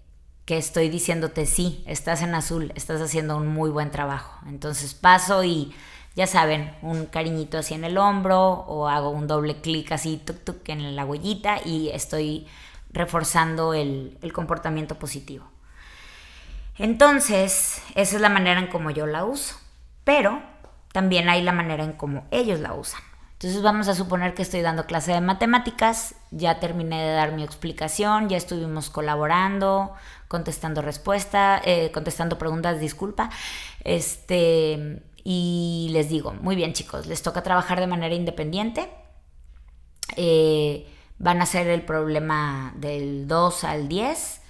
que 0.46 0.58
estoy 0.58 0.89
diciéndote 0.89 1.46
sí, 1.46 1.84
estás 1.86 2.24
en 2.24 2.34
azul, 2.34 2.74
estás 2.74 3.00
haciendo 3.00 3.38
un 3.38 3.46
muy 3.46 3.70
buen 3.70 3.91
trabajo. 3.91 4.39
Entonces 4.48 4.96
paso 4.96 5.44
y 5.44 5.72
ya 6.15 6.25
saben, 6.25 6.75
un 6.82 7.06
cariñito 7.06 7.60
así 7.60 7.75
en 7.75 7.84
el 7.84 8.00
hombro 8.00 8.41
o 8.41 8.88
hago 8.88 9.12
un 9.12 9.27
doble 9.27 9.62
clic 9.62 9.91
así 9.91 10.17
tuk 10.17 10.44
tuk 10.44 10.67
en 10.70 10.96
la 10.96 11.06
huellita 11.06 11.60
y 11.63 11.89
estoy 11.89 12.48
reforzando 12.91 13.74
el, 13.74 14.17
comportamiento 14.34 14.96
positivo. 14.96 15.46
Entonces, 16.77 17.82
esa 17.96 18.15
es 18.15 18.22
la 18.22 18.29
manera 18.29 18.60
en 18.60 18.67
como 18.67 18.91
yo 18.91 19.08
la 19.08 19.25
uso. 19.25 19.58
Pero 20.03 20.41
también 20.94 21.29
hay 21.29 21.41
la 21.41 21.51
manera 21.51 21.84
en 21.84 21.94
cómo 21.94 22.25
ellos 22.32 22.60
la 22.60 22.74
usan. 22.74 23.01
Entonces 23.34 23.62
vamos 23.62 23.88
a 23.88 23.94
suponer 23.94 24.34
que 24.34 24.41
estoy 24.41 24.62
dando 24.62 24.88
clase 24.88 25.13
de 25.13 25.22
matemáticas, 25.22 26.15
ya 26.32 26.60
terminé 26.60 27.00
de 27.03 27.13
dar 27.13 27.34
mi 27.34 27.44
explicación, 27.44 28.29
ya 28.29 28.38
estuvimos 28.38 28.89
colaborando, 28.89 29.94
contestando 30.27 30.82
respuestas, 30.82 31.62
eh, 31.63 31.91
contestando 31.94 32.39
preguntas, 32.39 32.79
disculpa, 32.79 33.29
este, 33.84 35.03
y 35.24 35.89
les 35.91 36.10
digo, 36.10 36.34
muy 36.34 36.56
bien 36.56 36.74
chicos, 36.74 37.06
les 37.06 37.22
toca 37.22 37.44
trabajar 37.44 37.79
de 37.79 37.86
manera 37.86 38.15
independiente, 38.15 38.89
eh, 40.15 40.88
van 41.19 41.39
a 41.39 41.43
hacer 41.43 41.67
el 41.67 41.83
problema 41.83 42.74
del 42.75 43.27
2 43.27 43.63
al 43.63 43.88
10 43.88 44.41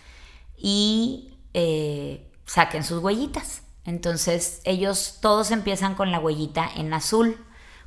y 0.58 1.34
eh, 1.54 2.32
saquen 2.46 2.84
sus 2.84 3.02
huellitas. 3.02 3.64
Entonces 3.86 4.62
ellos 4.66 5.20
todos 5.22 5.52
empiezan 5.52 5.96
con 5.96 6.12
la 6.12 6.20
huellita 6.20 6.70
en 6.76 6.94
azul. 6.94 7.38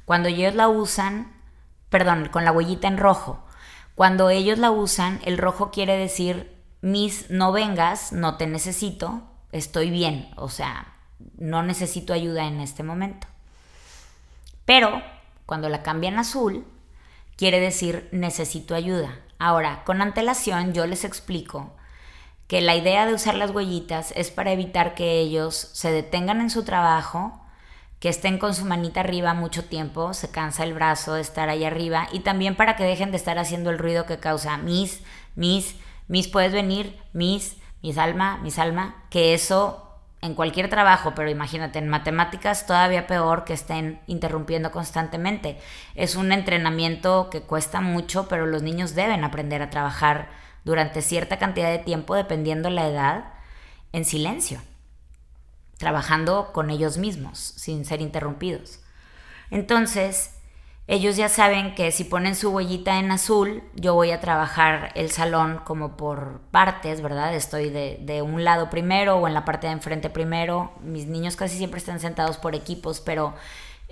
Cuando 0.05 0.29
ellos 0.29 0.55
la 0.55 0.69
usan, 0.69 1.33
perdón, 1.91 2.29
con 2.33 2.45
la 2.45 2.53
huellita 2.53 2.89
en 2.89 2.97
rojo. 2.99 3.45
Cuando 3.95 4.31
ellos 4.31 4.59
la 4.59 4.71
usan, 4.71 5.21
el 5.25 5.37
rojo 5.37 5.71
quiere 5.71 5.97
decir, 5.97 6.57
mis, 6.81 7.29
no 7.31 7.53
vengas, 7.53 8.13
no 8.13 8.37
te 8.39 8.47
necesito, 8.47 9.23
estoy 9.53 9.91
bien, 9.91 10.31
o 10.37 10.49
sea, 10.49 10.95
no 11.37 11.63
necesito 11.63 12.15
ayuda 12.15 12.47
en 12.47 12.61
este 12.61 12.83
momento. 12.83 13.27
Pero 14.65 15.03
cuando 15.45 15.69
la 15.69 15.83
cambian 15.83 16.19
azul, 16.19 16.65
quiere 17.41 17.59
decir 17.59 18.07
necesito 18.13 18.75
ayuda. 18.75 19.19
Ahora, 19.39 19.83
con 19.87 20.03
antelación 20.03 20.75
yo 20.75 20.87
les 20.87 21.07
explico 21.07 21.73
que 22.47 22.61
la 22.61 22.77
idea 22.77 23.07
de 23.07 23.15
usar 23.15 23.35
las 23.35 23.51
huellitas 23.51 24.13
es 24.15 24.31
para 24.31 24.53
evitar 24.53 24.95
que 24.95 25.21
ellos 25.21 25.71
se 25.73 25.91
detengan 25.91 26.43
en 26.43 26.51
su 26.51 26.65
trabajo, 26.65 27.41
que 27.99 28.11
estén 28.11 28.37
con 28.37 28.55
su 28.55 28.67
manita 28.67 29.01
arriba 29.01 29.33
mucho 29.33 29.65
tiempo, 29.65 30.13
se 30.13 30.31
cansa 30.31 30.65
el 30.65 30.75
brazo 30.75 31.15
de 31.15 31.23
estar 31.23 31.49
ahí 31.49 31.65
arriba, 31.65 32.09
y 32.13 32.21
también 32.21 32.57
para 32.57 32.77
que 32.77 32.85
dejen 32.85 33.11
de 33.11 33.17
estar 33.17 33.39
haciendo 33.39 33.71
el 33.71 33.79
ruido 33.79 34.05
que 34.05 34.19
causa 34.19 34.59
mis, 34.59 35.01
mis, 35.35 35.77
mis, 36.09 36.29
puedes 36.29 36.53
venir, 36.53 37.01
mis, 37.15 37.57
mis 37.81 37.97
alma, 37.97 38.37
mis 38.43 38.59
alma, 38.59 39.03
que 39.09 39.33
eso 39.33 39.90
en 40.23 40.35
cualquier 40.35 40.69
trabajo, 40.69 41.15
pero 41.15 41.31
imagínate, 41.31 41.79
en 41.79 41.89
matemáticas 41.89 42.67
todavía 42.67 43.07
peor 43.07 43.45
que 43.45 43.55
estén 43.55 44.01
interrumpiendo 44.07 44.71
constantemente. 44.71 45.59
Es 45.95 46.15
un 46.15 46.33
entrenamiento 46.33 47.31
que 47.31 47.43
cuesta 47.43 47.81
mucho, 47.81 48.29
pero 48.29 48.47
los 48.47 48.63
niños 48.63 48.95
deben 48.95 49.25
aprender 49.25 49.63
a 49.63 49.71
trabajar 49.71 50.29
durante 50.65 51.01
cierta 51.01 51.39
cantidad 51.39 51.71
de 51.71 51.79
tiempo, 51.79 52.15
dependiendo 52.15 52.69
la 52.69 52.87
edad, 52.87 53.33
en 53.93 54.05
silencio, 54.05 54.61
trabajando 55.79 56.53
con 56.53 56.69
ellos 56.69 56.99
mismos, 56.99 57.39
sin 57.39 57.87
ser 57.87 58.03
interrumpidos. 58.03 58.81
Entonces, 59.51 60.35
ellos 60.91 61.15
ya 61.15 61.29
saben 61.29 61.77
que 61.77 61.93
si 61.93 62.03
ponen 62.03 62.35
su 62.35 62.51
huellita 62.51 62.99
en 62.99 63.13
azul, 63.13 63.63
yo 63.77 63.95
voy 63.95 64.11
a 64.11 64.19
trabajar 64.19 64.91
el 64.97 65.13
salón 65.13 65.61
como 65.65 65.97
por 65.97 66.41
partes, 66.51 67.01
¿verdad? 67.01 67.33
Estoy 67.33 67.71
de, 67.71 68.23
un 68.23 68.43
lado 68.43 68.71
primero 68.71 69.15
o 69.15 69.29
en 69.29 69.35
la 69.35 69.45
parte 69.45 69.69
de 69.69 69.75
enfrente 69.75 70.11
primero. 70.11 70.73
Mis 70.83 71.07
niños 71.07 71.37
casi 71.37 71.57
siempre 71.57 71.79
están 71.79 72.01
sentados 72.01 72.39
por 72.39 72.57
equipos, 72.57 73.01
pero 73.01 73.37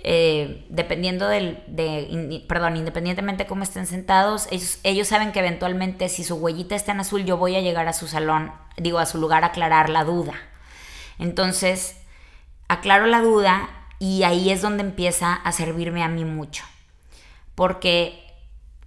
eh, 0.03 0.65
dependiendo 0.67 1.29
del, 1.29 1.63
de, 1.67 2.43
perdón, 2.49 2.75
independientemente 2.75 3.45
de 3.45 3.47
cómo 3.47 3.63
estén 3.63 3.87
sentados, 3.87 4.49
ellos, 4.83 5.07
saben 5.07 5.31
que 5.31 5.39
eventualmente 5.39 6.09
si 6.09 6.25
su 6.25 6.35
huellita 6.35 6.75
está 6.75 6.91
en 6.91 6.99
azul, 6.99 7.23
yo 7.23 7.37
voy 7.37 7.55
a 7.55 7.61
llegar 7.61 7.87
a 7.87 7.93
su 7.93 8.09
salón, 8.09 8.51
digo, 8.75 8.99
a 8.99 9.05
su 9.05 9.19
lugar 9.19 9.45
a 9.45 9.47
aclarar 9.47 9.87
la 9.87 10.03
duda. 10.03 10.33
Entonces, 11.17 11.95
aclaro 12.67 13.05
la 13.05 13.21
duda 13.21 13.69
y 13.99 14.23
ahí 14.23 14.49
es 14.49 14.61
donde 14.61 14.83
empieza 14.83 15.33
a 15.33 15.53
servirme 15.53 16.03
a 16.03 16.09
mí 16.09 16.25
mucho. 16.25 16.65
Porque 17.59 18.23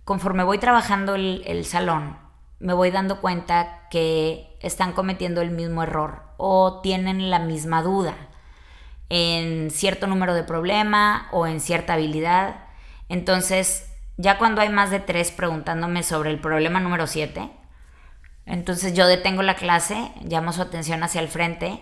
conforme 0.03 0.45
voy 0.45 0.57
trabajando 0.57 1.15
el, 1.15 1.65
salón, 1.67 2.17
me 2.59 2.73
voy 2.73 2.91
dando 2.91 3.21
cuenta 3.21 3.87
que 3.91 4.57
están 4.61 4.95
cometiendo 4.95 5.43
el 5.43 5.51
mismo 5.51 5.83
error 5.83 6.23
o 6.39 6.81
tienen 6.81 7.29
la 7.29 7.39
misma 7.39 7.83
duda 7.83 8.15
en 9.11 9.71
cierto 9.71 10.07
número 10.07 10.33
de 10.33 10.43
problema 10.43 11.29
o 11.33 11.47
en 11.47 11.61
cierta 11.61 11.93
habilidad. 11.93 12.65
Entonces, 13.11 13.93
ya 14.17 14.39
cuando 14.39 14.63
hay 14.63 14.71
más 14.71 14.91
de 14.91 15.01
tres 15.01 15.33
preguntándome 15.33 16.03
sobre 16.03 16.31
el 16.31 16.41
problema 16.41 16.81
número 16.81 17.07
siete, 17.07 17.51
entonces 18.47 18.95
yo 18.95 19.07
detengo 19.07 19.43
la 19.43 19.57
clase, 19.57 20.13
llamo 20.23 20.51
su 20.55 20.63
atención 20.63 21.03
hacia 21.03 21.21
el 21.21 21.29
frente 21.29 21.79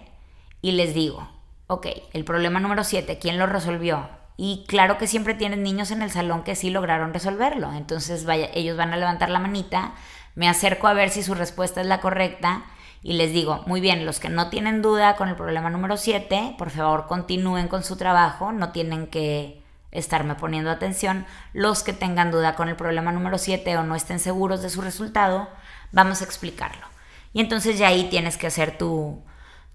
y 0.60 0.72
les 0.72 0.92
digo, 0.92 1.30
ok, 1.68 1.86
el 2.14 2.24
problema 2.24 2.58
número 2.58 2.82
siete, 2.82 3.20
¿quién 3.20 3.38
lo 3.38 3.46
resolvió? 3.46 4.19
Y 4.42 4.64
claro 4.66 4.96
que 4.96 5.06
siempre 5.06 5.34
tienen 5.34 5.62
niños 5.62 5.90
en 5.90 6.00
el 6.00 6.10
salón 6.10 6.44
que 6.44 6.56
sí 6.56 6.70
lograron 6.70 7.12
resolverlo. 7.12 7.74
Entonces 7.74 8.24
vaya, 8.24 8.48
ellos 8.54 8.74
van 8.74 8.94
a 8.94 8.96
levantar 8.96 9.28
la 9.28 9.38
manita, 9.38 9.92
me 10.34 10.48
acerco 10.48 10.86
a 10.86 10.94
ver 10.94 11.10
si 11.10 11.22
su 11.22 11.34
respuesta 11.34 11.82
es 11.82 11.86
la 11.86 12.00
correcta 12.00 12.64
y 13.02 13.12
les 13.12 13.34
digo, 13.34 13.62
muy 13.66 13.82
bien, 13.82 14.06
los 14.06 14.18
que 14.18 14.30
no 14.30 14.48
tienen 14.48 14.80
duda 14.80 15.16
con 15.16 15.28
el 15.28 15.36
problema 15.36 15.68
número 15.68 15.98
7, 15.98 16.54
por 16.56 16.70
favor 16.70 17.06
continúen 17.06 17.68
con 17.68 17.84
su 17.84 17.98
trabajo, 17.98 18.50
no 18.50 18.72
tienen 18.72 19.08
que 19.08 19.62
estarme 19.90 20.36
poniendo 20.36 20.70
atención. 20.70 21.26
Los 21.52 21.82
que 21.82 21.92
tengan 21.92 22.30
duda 22.30 22.54
con 22.54 22.70
el 22.70 22.76
problema 22.76 23.12
número 23.12 23.36
7 23.36 23.76
o 23.76 23.82
no 23.82 23.94
estén 23.94 24.20
seguros 24.20 24.62
de 24.62 24.70
su 24.70 24.80
resultado, 24.80 25.50
vamos 25.92 26.22
a 26.22 26.24
explicarlo. 26.24 26.86
Y 27.34 27.42
entonces 27.42 27.78
ya 27.78 27.88
ahí 27.88 28.08
tienes 28.08 28.38
que 28.38 28.46
hacer 28.46 28.78
tu, 28.78 29.22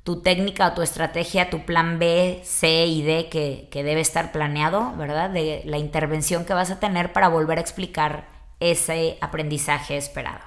tu 0.06 0.22
técnica 0.22 0.68
o 0.68 0.74
tu 0.74 0.84
estrategia, 0.84 1.50
tu 1.50 1.66
plan 1.66 1.98
B, 1.98 2.40
C 2.44 2.86
y 2.86 3.02
D 3.02 3.28
que, 3.28 3.68
que 3.72 3.84
debe 3.84 4.02
estar 4.02 4.32
planeado, 4.32 4.94
¿verdad? 4.98 5.32
De 5.32 5.64
la 5.66 5.80
intervención 5.80 6.46
que 6.46 6.54
vas 6.54 6.70
a 6.70 6.80
tener 6.80 7.12
para 7.12 7.28
volver 7.28 7.58
a 7.58 7.62
explicar 7.62 8.28
ese 8.60 9.18
aprendizaje 9.20 9.98
esperado. 9.98 10.44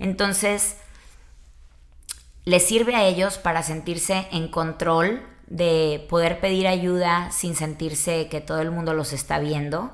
Entonces, 0.00 0.76
les 2.44 2.66
sirve 2.66 2.96
a 2.96 3.04
ellos 3.04 3.38
para 3.38 3.62
sentirse 3.62 4.26
en 4.32 4.48
control 4.48 5.22
de 5.46 6.04
poder 6.10 6.40
pedir 6.40 6.66
ayuda 6.66 7.30
sin 7.30 7.54
sentirse 7.54 8.28
que 8.28 8.40
todo 8.40 8.60
el 8.60 8.72
mundo 8.72 8.92
los 8.92 9.12
está 9.12 9.38
viendo. 9.38 9.92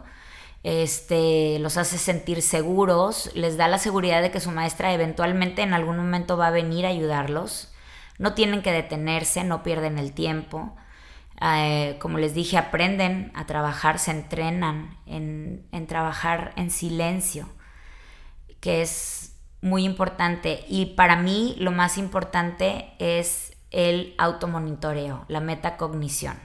Este, 0.62 1.58
los 1.58 1.76
hace 1.76 1.98
sentir 1.98 2.40
seguros, 2.40 3.30
les 3.34 3.58
da 3.58 3.68
la 3.68 3.78
seguridad 3.78 4.22
de 4.22 4.30
que 4.30 4.40
su 4.40 4.50
maestra 4.50 4.94
eventualmente 4.94 5.60
en 5.60 5.74
algún 5.74 5.98
momento 5.98 6.38
va 6.38 6.46
a 6.46 6.50
venir 6.50 6.86
a 6.86 6.88
ayudarlos. 6.88 7.69
No 8.20 8.34
tienen 8.34 8.60
que 8.60 8.70
detenerse, 8.70 9.44
no 9.44 9.62
pierden 9.62 9.96
el 9.96 10.12
tiempo. 10.12 10.76
Eh, 11.40 11.96
como 12.00 12.18
les 12.18 12.34
dije, 12.34 12.58
aprenden 12.58 13.32
a 13.34 13.46
trabajar, 13.46 13.98
se 13.98 14.10
entrenan 14.10 14.98
en, 15.06 15.66
en 15.72 15.86
trabajar 15.86 16.52
en 16.56 16.70
silencio, 16.70 17.48
que 18.60 18.82
es 18.82 19.38
muy 19.62 19.84
importante. 19.84 20.66
Y 20.68 20.84
para 20.96 21.16
mí 21.16 21.56
lo 21.58 21.72
más 21.72 21.96
importante 21.96 22.92
es 22.98 23.56
el 23.70 24.14
automonitoreo, 24.18 25.24
la 25.28 25.40
metacognición. 25.40 26.36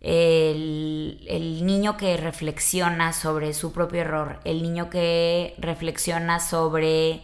El, 0.00 1.24
el, 1.28 1.64
niño 1.64 1.96
que 1.96 2.16
reflexiona 2.16 3.12
sobre 3.12 3.54
su 3.54 3.72
propio 3.72 4.00
error, 4.00 4.40
el 4.42 4.64
niño 4.64 4.90
que 4.90 5.54
reflexiona 5.58 6.40
sobre, 6.40 7.22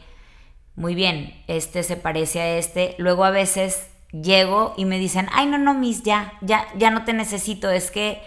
muy 0.79 0.95
bien, 0.95 1.35
este 1.49 1.83
se 1.83 1.97
parece 1.97 2.41
a 2.41 2.57
este, 2.57 2.95
luego 2.99 3.25
a 3.25 3.33
veces 3.33 3.91
llego 4.13 4.75
y 4.77 4.85
me 4.85 5.01
dicen, 5.01 5.27
ay, 5.33 5.47
no, 5.47 5.59
no, 5.59 5.75
mis, 5.75 6.05
ya, 6.05 6.35
ya, 6.41 6.69
ya 6.77 6.91
no 6.91 7.05
te 7.05 7.13
necesito, 7.13 7.69
es 7.69 7.91
que 7.91 8.23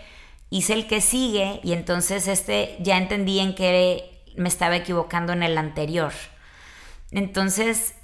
hice 0.49 0.73
el 0.73 0.85
que 0.85 0.99
sigue 0.99 1.61
y 1.63 1.71
entonces 1.71 2.27
este 2.27 2.75
ya 2.81 2.97
entendí 2.97 3.39
en 3.39 3.55
que 3.55 4.19
me 4.35 4.49
estaba 4.49 4.75
equivocando 4.75 5.31
en 5.31 5.43
el 5.43 5.57
anterior. 5.57 6.11
Entonces, 7.11 7.95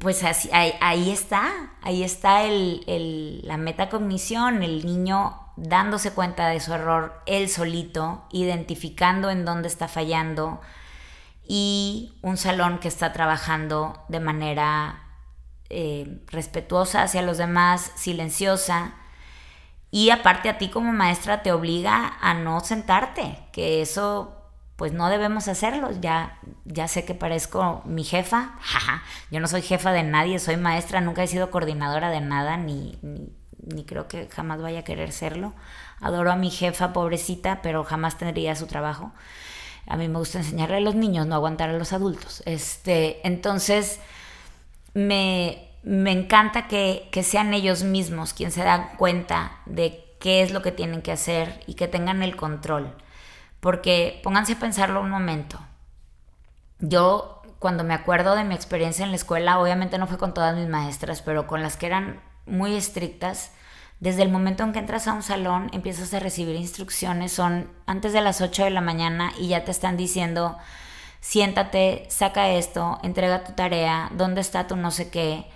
pues 0.00 0.24
así, 0.24 0.50
ahí, 0.52 1.10
está, 1.12 1.76
ahí 1.80 2.02
está 2.02 2.42
el, 2.42 3.42
la 3.44 3.58
metacognición, 3.58 4.64
el 4.64 4.84
niño 4.84 5.38
dándose 5.56 6.10
cuenta 6.10 6.48
de 6.48 6.58
su 6.58 6.74
error 6.74 7.22
él 7.26 7.48
solito, 7.48 8.24
identificando 8.32 9.30
en 9.30 9.44
dónde 9.44 9.68
está 9.68 9.86
fallando 9.86 10.60
y 11.48 12.12
un 12.20 12.36
salón 12.36 12.78
que 12.78 12.88
está 12.88 13.14
trabajando 13.14 14.04
de 14.08 14.20
manera 14.20 15.02
eh, 15.70 16.22
respetuosa 16.26 17.02
hacia 17.02 17.22
los 17.22 17.38
demás, 17.38 17.90
silenciosa. 17.96 18.92
Y 19.90 20.10
aparte 20.10 20.50
a 20.50 20.58
ti 20.58 20.68
como 20.68 20.92
maestra 20.92 21.42
te 21.42 21.50
obliga 21.50 22.18
a 22.20 22.34
no 22.34 22.60
sentarte, 22.60 23.38
que 23.52 23.80
eso 23.80 24.34
pues 24.76 24.92
no 24.92 25.08
debemos 25.08 25.48
hacerlo. 25.48 25.90
Ya, 25.98 26.38
ya 26.66 26.86
sé 26.86 27.06
que 27.06 27.14
parezco 27.14 27.82
mi 27.86 28.04
jefa. 28.04 28.52
Yo 29.30 29.40
no 29.40 29.48
soy 29.48 29.62
jefa 29.62 29.90
de 29.92 30.02
nadie, 30.02 30.38
soy 30.38 30.58
maestra, 30.58 31.00
nunca 31.00 31.22
he 31.22 31.28
sido 31.28 31.50
coordinadora 31.50 32.10
de 32.10 32.20
nada, 32.20 32.58
ni, 32.58 32.98
ni, 33.02 33.84
creo 33.86 34.06
que 34.06 34.28
jamás 34.28 34.60
vaya 34.60 34.80
a 34.80 34.84
querer 34.84 35.12
serlo. 35.12 35.54
Adoro 35.98 36.30
a 36.30 36.36
mi 36.36 36.50
jefa, 36.50 36.92
pobrecita, 36.92 37.62
pero 37.62 37.84
jamás 37.84 38.18
tendría 38.18 38.54
su 38.54 38.66
trabajo. 38.66 39.12
A 39.88 39.96
mí 39.96 40.08
me 40.08 40.18
gusta 40.18 40.38
enseñarle 40.38 40.76
a 40.76 40.80
los 40.80 40.94
niños, 40.94 41.26
no 41.26 41.34
aguantar 41.34 41.70
a 41.70 41.72
los 41.74 41.92
adultos. 41.92 42.42
Este, 42.44 43.26
entonces, 43.26 44.00
me, 44.94 45.70
me 45.82 46.12
encanta 46.12 46.68
que, 46.68 47.08
que 47.10 47.22
sean 47.22 47.54
ellos 47.54 47.82
mismos 47.82 48.34
quienes 48.34 48.54
se 48.54 48.64
dan 48.64 48.90
cuenta 48.96 49.60
de 49.66 50.04
qué 50.20 50.42
es 50.42 50.50
lo 50.50 50.62
que 50.62 50.72
tienen 50.72 51.02
que 51.02 51.12
hacer 51.12 51.60
y 51.66 51.74
que 51.74 51.88
tengan 51.88 52.22
el 52.22 52.36
control 52.36 52.94
porque 53.60 54.20
pónganse 54.22 54.54
a 54.54 54.58
pensarlo 54.58 55.00
un 55.00 55.10
momento. 55.10 55.58
Yo, 56.78 57.42
cuando 57.58 57.82
me 57.84 57.94
acuerdo 57.94 58.36
de 58.36 58.44
mi 58.44 58.54
experiencia 58.54 59.04
en 59.04 59.10
la 59.10 59.16
escuela, 59.16 59.58
obviamente 59.58 59.98
no 59.98 60.06
fue 60.06 60.18
con 60.18 60.34
todas 60.34 60.56
mis 60.56 60.68
maestras, 60.68 61.22
pero 61.22 61.46
con 61.46 61.62
las 61.62 61.76
que 61.76 61.86
eran 61.86 62.20
muy 62.46 62.76
estrictas, 62.76 63.52
desde 64.00 64.22
el 64.22 64.30
momento 64.30 64.62
en 64.62 64.72
que 64.72 64.78
entras 64.78 65.08
a 65.08 65.12
un 65.12 65.22
salón, 65.22 65.70
empiezas 65.72 66.14
a 66.14 66.20
recibir 66.20 66.54
instrucciones, 66.56 67.32
son 67.32 67.70
antes 67.86 68.12
de 68.12 68.20
las 68.20 68.40
8 68.40 68.64
de 68.64 68.70
la 68.70 68.80
mañana 68.80 69.32
y 69.38 69.48
ya 69.48 69.64
te 69.64 69.70
están 69.70 69.96
diciendo, 69.96 70.56
siéntate, 71.20 72.06
saca 72.08 72.48
esto, 72.50 72.98
entrega 73.02 73.44
tu 73.44 73.52
tarea, 73.52 74.10
dónde 74.14 74.40
está 74.40 74.66
tu 74.66 74.76
no 74.76 74.90
sé 74.90 75.10
qué, 75.10 75.46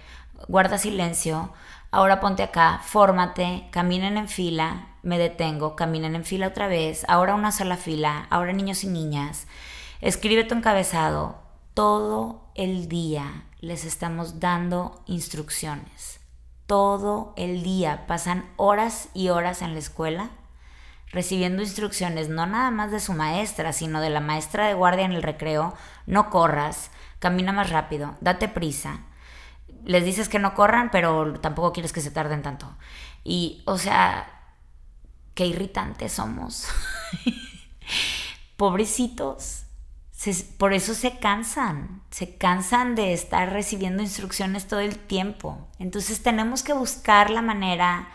guarda 0.48 0.78
silencio, 0.78 1.52
ahora 1.92 2.20
ponte 2.20 2.42
acá, 2.42 2.80
fórmate, 2.84 3.68
caminen 3.70 4.16
en 4.16 4.28
fila, 4.28 4.88
me 5.02 5.18
detengo, 5.18 5.76
caminen 5.76 6.16
en 6.16 6.24
fila 6.24 6.48
otra 6.48 6.66
vez, 6.66 7.04
ahora 7.08 7.34
una 7.34 7.52
sola 7.52 7.76
fila, 7.76 8.26
ahora 8.30 8.52
niños 8.52 8.82
y 8.82 8.88
niñas, 8.88 9.46
escribe 10.00 10.44
tu 10.44 10.54
encabezado, 10.54 11.42
todo 11.74 12.50
el 12.54 12.88
día 12.88 13.44
les 13.60 13.84
estamos 13.84 14.40
dando 14.40 15.00
instrucciones, 15.06 16.20
todo 16.72 17.34
el 17.36 17.62
día, 17.62 18.06
pasan 18.06 18.50
horas 18.56 19.10
y 19.12 19.28
horas 19.28 19.60
en 19.60 19.74
la 19.74 19.78
escuela 19.78 20.30
recibiendo 21.10 21.60
instrucciones 21.60 22.30
no 22.30 22.46
nada 22.46 22.70
más 22.70 22.90
de 22.90 22.98
su 22.98 23.12
maestra, 23.12 23.74
sino 23.74 24.00
de 24.00 24.08
la 24.08 24.20
maestra 24.20 24.68
de 24.68 24.72
guardia 24.72 25.04
en 25.04 25.12
el 25.12 25.22
recreo, 25.22 25.74
no 26.06 26.30
corras, 26.30 26.90
camina 27.18 27.52
más 27.52 27.68
rápido, 27.68 28.16
date 28.22 28.48
prisa, 28.48 29.00
les 29.84 30.02
dices 30.06 30.30
que 30.30 30.38
no 30.38 30.54
corran, 30.54 30.90
pero 30.90 31.38
tampoco 31.40 31.74
quieres 31.74 31.92
que 31.92 32.00
se 32.00 32.10
tarden 32.10 32.40
tanto. 32.40 32.74
Y, 33.22 33.62
o 33.66 33.76
sea, 33.76 34.54
qué 35.34 35.44
irritantes 35.44 36.14
somos. 36.14 36.68
Pobrecitos. 38.56 39.61
Por 40.58 40.72
eso 40.72 40.94
se 40.94 41.18
cansan. 41.18 42.02
Se 42.10 42.36
cansan 42.36 42.94
de 42.94 43.12
estar 43.12 43.52
recibiendo 43.52 44.02
instrucciones 44.02 44.68
todo 44.68 44.80
el 44.80 44.98
tiempo. 44.98 45.68
Entonces 45.78 46.22
tenemos 46.22 46.62
que 46.62 46.72
buscar 46.72 47.30
la 47.30 47.42
manera 47.42 48.08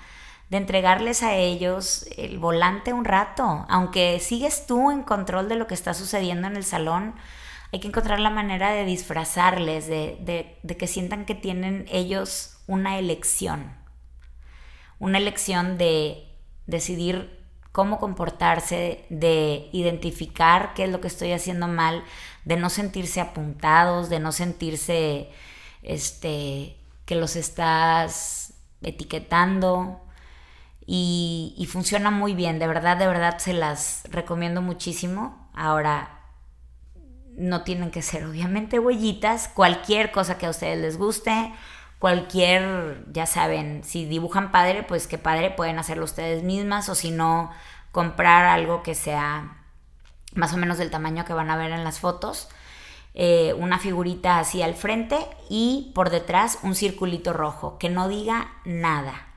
de 0.49 0.57
entregarles 0.57 1.23
a 1.23 1.35
ellos 1.35 2.05
el 2.15 2.39
volante 2.39 2.93
un 2.93 3.05
rato. 3.05 3.65
Aunque 3.69 4.19
sigues 4.19 4.65
tú 4.65 4.91
en 4.91 5.03
control 5.03 5.49
de 5.49 5.55
lo 5.55 5.67
que 5.67 5.73
está 5.73 5.93
sucediendo 5.93 6.47
en 6.47 6.55
el 6.55 6.63
salón, 6.63 7.15
hay 7.71 7.79
que 7.79 7.87
encontrar 7.87 8.19
la 8.19 8.29
manera 8.29 8.71
de 8.71 8.85
disfrazarles, 8.85 9.87
de, 9.87 10.57
que 10.77 10.87
sientan 10.87 11.25
que 11.25 11.35
tienen 11.35 11.85
ellos 11.91 12.59
una 12.67 12.97
elección, 12.97 13.75
una 14.99 15.17
elección 15.17 15.77
de 15.77 16.33
decidir 16.65 17.36
cómo 17.71 17.99
comportarse, 17.99 19.05
de 19.09 19.69
identificar 19.71 20.73
qué 20.73 20.85
es 20.85 20.89
lo 20.89 21.01
que 21.01 21.07
estoy 21.07 21.31
haciendo 21.31 21.67
mal, 21.67 22.03
de 22.45 22.57
no 22.57 22.69
sentirse 22.69 23.21
apuntados, 23.21 24.09
de 24.09 24.19
no 24.19 24.31
sentirse 24.31 25.29
este, 25.83 26.77
que 27.05 27.15
los 27.15 27.35
estás 27.35 28.53
etiquetando. 28.81 30.01
Y, 30.85 31.53
y 31.57 31.65
funciona 31.65 32.11
muy 32.11 32.33
bien, 32.33 32.59
de 32.59 32.67
verdad, 32.67 32.97
de 32.97 33.07
verdad 33.07 33.39
se 33.39 33.53
las 33.53 34.03
recomiendo 34.09 34.61
muchísimo. 34.61 35.49
Ahora, 35.53 36.17
no 37.37 37.63
tienen 37.63 37.91
que 37.91 38.01
ser 38.01 38.25
obviamente 38.25 38.79
huellitas, 38.79 39.47
cualquier 39.47 40.11
cosa 40.11 40.37
que 40.37 40.47
a 40.47 40.49
ustedes 40.49 40.79
les 40.79 40.97
guste, 40.97 41.53
cualquier, 41.99 43.03
ya 43.11 43.25
saben, 43.25 43.83
si 43.83 44.05
dibujan 44.05 44.51
padre, 44.51 44.83
pues 44.83 45.07
qué 45.07 45.17
padre, 45.17 45.51
pueden 45.51 45.79
hacerlo 45.79 46.05
ustedes 46.05 46.43
mismas 46.43 46.89
o 46.89 46.95
si 46.95 47.11
no, 47.11 47.51
comprar 47.91 48.45
algo 48.45 48.83
que 48.83 48.95
sea 48.95 49.57
más 50.35 50.53
o 50.53 50.57
menos 50.57 50.77
del 50.77 50.91
tamaño 50.91 51.25
que 51.25 51.33
van 51.33 51.49
a 51.49 51.57
ver 51.57 51.71
en 51.71 51.83
las 51.83 51.99
fotos. 51.99 52.49
Eh, 53.13 53.55
una 53.57 53.79
figurita 53.79 54.37
así 54.37 54.61
al 54.61 54.75
frente 54.75 55.17
y 55.49 55.91
por 55.95 56.11
detrás 56.11 56.59
un 56.61 56.75
circulito 56.75 57.33
rojo 57.33 57.79
que 57.79 57.89
no 57.89 58.07
diga 58.07 58.53
nada. 58.63 59.27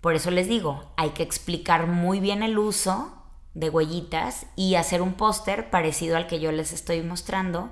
Por 0.00 0.16
eso 0.16 0.32
les 0.32 0.48
digo, 0.48 0.92
hay 0.96 1.10
que 1.10 1.22
explicar 1.22 1.86
muy 1.86 2.18
bien 2.18 2.42
el 2.42 2.58
uso 2.58 3.22
de 3.54 3.70
huellitas 3.70 4.46
y 4.56 4.74
hacer 4.74 5.02
un 5.02 5.14
póster 5.14 5.70
parecido 5.70 6.16
al 6.16 6.26
que 6.26 6.40
yo 6.40 6.50
les 6.50 6.72
estoy 6.72 7.02
mostrando, 7.02 7.70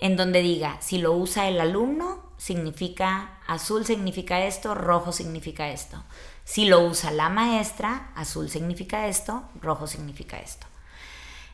en 0.00 0.16
donde 0.16 0.42
diga, 0.42 0.76
si 0.80 0.98
lo 0.98 1.12
usa 1.12 1.48
el 1.48 1.60
alumno, 1.60 2.27
significa 2.38 3.40
azul 3.46 3.84
significa 3.84 4.44
esto, 4.44 4.74
rojo 4.74 5.12
significa 5.12 5.68
esto. 5.68 6.02
Si 6.44 6.64
lo 6.64 6.80
usa 6.80 7.10
la 7.10 7.28
maestra, 7.28 8.10
azul 8.14 8.48
significa 8.48 9.06
esto, 9.06 9.42
rojo 9.60 9.86
significa 9.86 10.38
esto. 10.38 10.66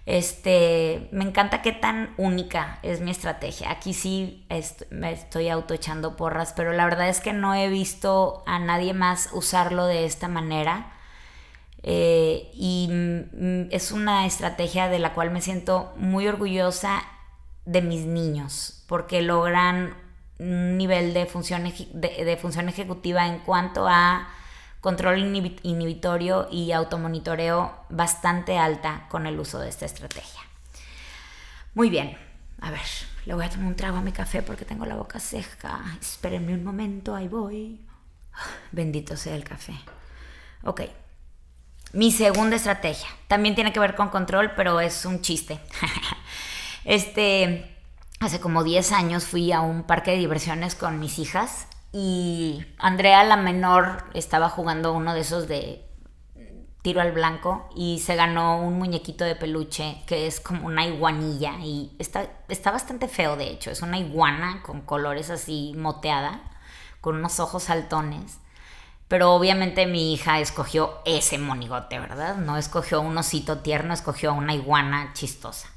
Este, 0.07 1.09
me 1.13 1.25
encanta 1.25 1.63
qué 1.63 1.73
tan 1.73 2.15
única 2.19 2.79
es 2.83 3.01
mi 3.01 3.11
estrategia. 3.11 3.71
Aquí 3.71 3.95
sí 3.95 4.47
me 4.91 5.13
estoy 5.13 5.49
autoechando 5.49 6.17
porras, 6.17 6.53
pero 6.55 6.73
la 6.73 6.85
verdad 6.85 7.09
es 7.09 7.21
que 7.21 7.33
no 7.33 7.55
he 7.55 7.69
visto 7.69 8.43
a 8.47 8.59
nadie 8.59 8.93
más 8.93 9.31
usarlo 9.33 9.87
de 9.87 10.05
esta 10.05 10.29
manera. 10.29 10.93
Eh, 11.83 12.51
y 12.55 12.89
es 13.71 13.93
una 13.93 14.27
estrategia 14.27 14.89
de 14.89 14.99
la 14.99 15.13
cual 15.15 15.31
me 15.31 15.41
siento 15.41 15.93
muy 15.97 16.29
orgullosa 16.29 17.03
de 17.65 17.81
mis 17.83 18.05
niños, 18.05 18.85
porque 18.87 19.23
logran 19.23 20.04
nivel 20.39 21.15
de 21.15 21.27
función, 21.27 21.65
de 21.65 22.39
función 22.41 22.69
ejecutiva 22.69 23.27
en 23.27 23.39
cuanto 23.41 23.87
a 23.89 24.29
control 24.85 25.19
inhibitorio 25.63 26.47
y 26.51 26.73
automonitoreo 26.73 27.75
bastante 27.89 28.59
alta 28.59 29.07
con 29.09 29.27
el 29.27 29.41
uso 29.41 29.59
de 29.59 29.71
esta 29.71 29.87
estrategia. 29.87 30.43
Muy 31.73 31.89
bien, 31.89 32.19
a 32.61 32.71
ver, 32.71 32.83
le 33.25 33.33
voy 33.33 33.47
a 33.47 33.49
tomar 33.49 33.67
un 33.67 33.77
trago 33.77 33.97
a 33.97 34.03
mi 34.03 34.13
café 34.13 34.43
porque 34.43 34.67
tengo 34.67 34.85
la 34.85 34.97
boca 34.97 35.19
seca. 35.21 35.81
Espérenme 35.99 36.53
un 36.53 36.65
momento, 36.65 37.15
ahí 37.15 37.29
voy. 37.29 37.81
Bendito 38.73 39.17
sea 39.17 39.35
el 39.35 39.45
café. 39.45 39.75
Ok. 40.65 40.83
Mi 41.95 42.13
segunda 42.13 42.57
estrategia 42.57 43.09
también 43.27 43.55
tiene 43.55 43.73
que 43.73 43.81
ver 43.81 43.95
con 43.95 44.11
control, 44.11 44.53
pero 44.55 44.81
es 44.81 45.07
un 45.07 45.23
chiste. 45.23 45.61
este, 46.85 47.74
hace 48.25 48.41
como 48.41 48.65
10 48.65 48.93
años 48.93 49.25
fui 49.25 49.53
a 49.53 49.61
un 49.61 49.83
parque 49.83 50.13
de 50.13 50.19
diversiones 50.19 50.75
con 50.75 50.99
mis 50.99 51.19
hijas 51.19 51.67
y 51.93 52.65
Andrea, 52.79 53.23
la 53.23 53.37
menor, 53.37 54.05
estaba 54.15 54.49
jugando 54.49 54.93
uno 54.93 55.15
de 55.15 55.21
esos 55.21 55.47
de 55.47 55.85
tiro 56.83 57.01
al 57.01 57.13
blanco 57.13 57.69
y 57.77 58.01
se 58.01 58.17
ganó 58.17 58.61
un 58.61 58.79
muñequito 58.79 59.25
de 59.25 59.37
peluche 59.37 60.03
que 60.07 60.27
es 60.27 60.41
como 60.41 60.67
una 60.67 60.87
iguanilla 60.87 61.55
y 61.63 61.95
está, 61.99 62.27
está 62.49 62.71
bastante 62.71 63.09
feo 63.09 63.37
de 63.37 63.49
hecho, 63.49 63.71
es 63.71 63.81
una 63.81 63.99
iguana 63.99 64.63
con 64.63 64.81
colores 64.81 65.31
así 65.31 65.73
moteada, 65.77 66.43
con 67.01 67.17
unos 67.17 67.41
ojos 67.41 67.65
saltones. 67.65 68.39
Pero 69.07 69.33
obviamente 69.33 69.87
mi 69.87 70.15
hija 70.15 70.41
escogió 70.41 71.01
ese 71.05 71.39
monigote, 71.39 72.01
¿verdad? 72.01 72.37
No 72.37 72.57
escogió 72.57 73.03
un 73.03 73.17
osito 73.19 73.59
tierno, 73.59 73.93
escogió 73.93 74.33
una 74.33 74.55
iguana 74.55 75.13
chistosa. 75.13 75.74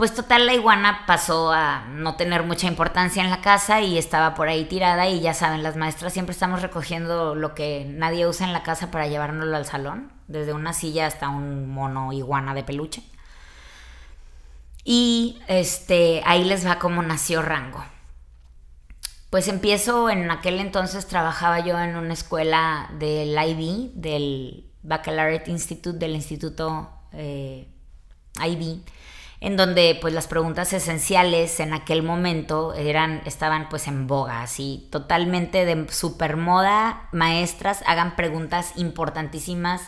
Pues 0.00 0.14
total, 0.14 0.46
la 0.46 0.54
iguana 0.54 1.04
pasó 1.06 1.52
a 1.52 1.84
no 1.90 2.16
tener 2.16 2.42
mucha 2.42 2.66
importancia 2.66 3.22
en 3.22 3.28
la 3.28 3.42
casa 3.42 3.82
y 3.82 3.98
estaba 3.98 4.34
por 4.34 4.48
ahí 4.48 4.64
tirada 4.64 5.06
y 5.10 5.20
ya 5.20 5.34
saben, 5.34 5.62
las 5.62 5.76
maestras 5.76 6.14
siempre 6.14 6.32
estamos 6.32 6.62
recogiendo 6.62 7.34
lo 7.34 7.54
que 7.54 7.84
nadie 7.86 8.26
usa 8.26 8.46
en 8.46 8.54
la 8.54 8.62
casa 8.62 8.90
para 8.90 9.08
llevárnoslo 9.08 9.54
al 9.54 9.66
salón, 9.66 10.10
desde 10.26 10.54
una 10.54 10.72
silla 10.72 11.06
hasta 11.06 11.28
un 11.28 11.68
mono 11.68 12.14
iguana 12.14 12.54
de 12.54 12.62
peluche. 12.62 13.02
Y 14.84 15.38
este, 15.48 16.22
ahí 16.24 16.44
les 16.44 16.66
va 16.66 16.78
cómo 16.78 17.02
nació 17.02 17.42
Rango. 17.42 17.84
Pues 19.28 19.48
empiezo, 19.48 20.08
en 20.08 20.30
aquel 20.30 20.60
entonces 20.60 21.08
trabajaba 21.08 21.60
yo 21.60 21.78
en 21.78 21.96
una 21.96 22.14
escuela 22.14 22.88
del 22.98 23.36
IB, 23.36 23.92
del 24.00 24.64
Baccalaureate 24.82 25.50
Institute, 25.50 25.98
del 25.98 26.14
Instituto 26.14 26.88
eh, 27.12 27.68
IB 28.42 28.80
en 29.40 29.56
donde 29.56 29.98
pues 30.00 30.12
las 30.12 30.26
preguntas 30.26 30.72
esenciales 30.72 31.60
en 31.60 31.72
aquel 31.72 32.02
momento 32.02 32.74
eran, 32.74 33.22
estaban 33.24 33.68
pues 33.70 33.88
en 33.88 34.06
boga, 34.06 34.42
así 34.42 34.86
totalmente 34.90 35.64
de 35.64 35.90
super 35.90 36.36
moda, 36.36 37.08
maestras 37.12 37.82
hagan 37.86 38.16
preguntas 38.16 38.72
importantísimas 38.76 39.82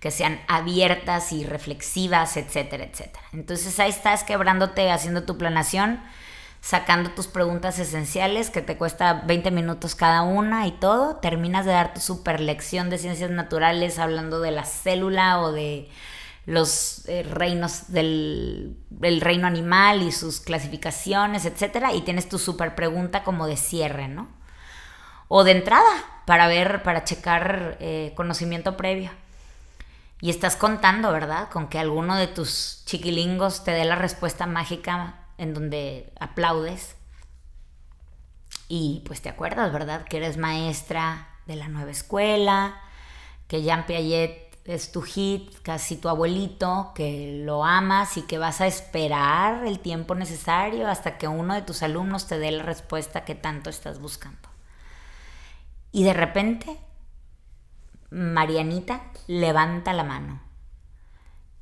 que 0.00 0.10
sean 0.10 0.40
abiertas 0.48 1.32
y 1.32 1.44
reflexivas, 1.44 2.36
etcétera, 2.36 2.84
etcétera. 2.84 3.24
Entonces 3.32 3.78
ahí 3.80 3.90
estás 3.90 4.24
quebrándote, 4.24 4.90
haciendo 4.90 5.22
tu 5.22 5.38
planación, 5.38 6.00
sacando 6.60 7.10
tus 7.10 7.28
preguntas 7.28 7.78
esenciales 7.78 8.50
que 8.50 8.60
te 8.60 8.76
cuesta 8.76 9.22
20 9.26 9.52
minutos 9.52 9.94
cada 9.94 10.22
una 10.22 10.66
y 10.66 10.72
todo, 10.72 11.16
terminas 11.16 11.64
de 11.64 11.72
dar 11.72 11.94
tu 11.94 12.00
super 12.00 12.40
lección 12.40 12.90
de 12.90 12.98
ciencias 12.98 13.30
naturales 13.30 14.00
hablando 14.00 14.40
de 14.40 14.50
la 14.50 14.64
célula 14.64 15.40
o 15.40 15.52
de 15.52 15.88
los 16.46 17.06
eh, 17.08 17.24
reinos 17.24 17.92
del, 17.92 18.78
reino 19.20 19.48
animal 19.48 20.02
y 20.02 20.12
sus 20.12 20.40
clasificaciones, 20.40 21.44
etcétera, 21.44 21.92
y 21.92 22.02
tienes 22.02 22.28
tu 22.28 22.38
super 22.38 22.76
pregunta 22.76 23.24
como 23.24 23.48
de 23.48 23.56
cierre, 23.56 24.06
¿no? 24.06 24.28
O 25.28 25.42
de 25.42 25.50
entrada, 25.50 25.90
para 26.24 26.46
ver, 26.46 26.84
para 26.84 27.02
checar 27.02 27.76
eh, 27.80 28.12
conocimiento 28.16 28.76
previo. 28.76 29.10
Y 30.20 30.30
estás 30.30 30.54
contando, 30.56 31.12
¿verdad? 31.12 31.50
Con 31.50 31.68
que 31.68 31.80
alguno 31.80 32.16
de 32.16 32.28
tus 32.28 32.84
chiquilingos 32.86 33.64
te 33.64 33.72
dé 33.72 33.84
la 33.84 33.96
respuesta 33.96 34.46
mágica 34.46 35.16
en 35.38 35.52
donde 35.52 36.12
aplaudes. 36.20 36.96
Y 38.68 39.02
pues 39.04 39.20
te 39.20 39.28
acuerdas, 39.28 39.72
¿verdad? 39.72 40.04
Que 40.04 40.18
eres 40.18 40.36
maestra 40.36 41.28
de 41.46 41.56
la 41.56 41.68
nueva 41.68 41.90
escuela, 41.90 42.80
que 43.48 43.62
Jean 43.62 43.84
Piaget 43.86 44.45
es 44.66 44.90
tu 44.90 45.02
hit, 45.02 45.60
casi 45.62 45.96
tu 45.96 46.08
abuelito, 46.08 46.92
que 46.94 47.42
lo 47.44 47.64
amas 47.64 48.16
y 48.16 48.22
que 48.22 48.38
vas 48.38 48.60
a 48.60 48.66
esperar 48.66 49.64
el 49.66 49.78
tiempo 49.78 50.14
necesario 50.14 50.88
hasta 50.88 51.18
que 51.18 51.28
uno 51.28 51.54
de 51.54 51.62
tus 51.62 51.82
alumnos 51.82 52.26
te 52.26 52.38
dé 52.38 52.50
la 52.50 52.64
respuesta 52.64 53.24
que 53.24 53.34
tanto 53.34 53.70
estás 53.70 54.00
buscando. 54.00 54.48
Y 55.92 56.04
de 56.04 56.12
repente, 56.12 56.78
Marianita 58.10 59.12
levanta 59.28 59.92
la 59.92 60.04
mano 60.04 60.46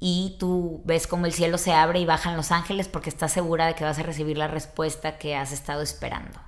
y 0.00 0.36
tú 0.38 0.82
ves 0.84 1.06
como 1.06 1.26
el 1.26 1.32
cielo 1.32 1.56
se 1.56 1.72
abre 1.72 2.00
y 2.00 2.04
bajan 2.04 2.36
los 2.36 2.52
ángeles 2.52 2.88
porque 2.88 3.08
estás 3.10 3.32
segura 3.32 3.66
de 3.66 3.74
que 3.74 3.84
vas 3.84 3.98
a 3.98 4.02
recibir 4.02 4.36
la 4.36 4.48
respuesta 4.48 5.18
que 5.18 5.36
has 5.36 5.52
estado 5.52 5.82
esperando. 5.82 6.40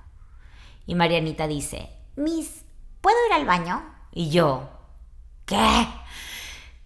Y 0.85 0.95
Marianita 0.95 1.47
dice, 1.47 1.89
Miss, 2.15 2.65
¿puedo 3.01 3.17
ir 3.27 3.33
al 3.33 3.45
baño? 3.45 3.83
Y 4.11 4.29
yo, 4.29 4.69
¿qué? 5.45 5.87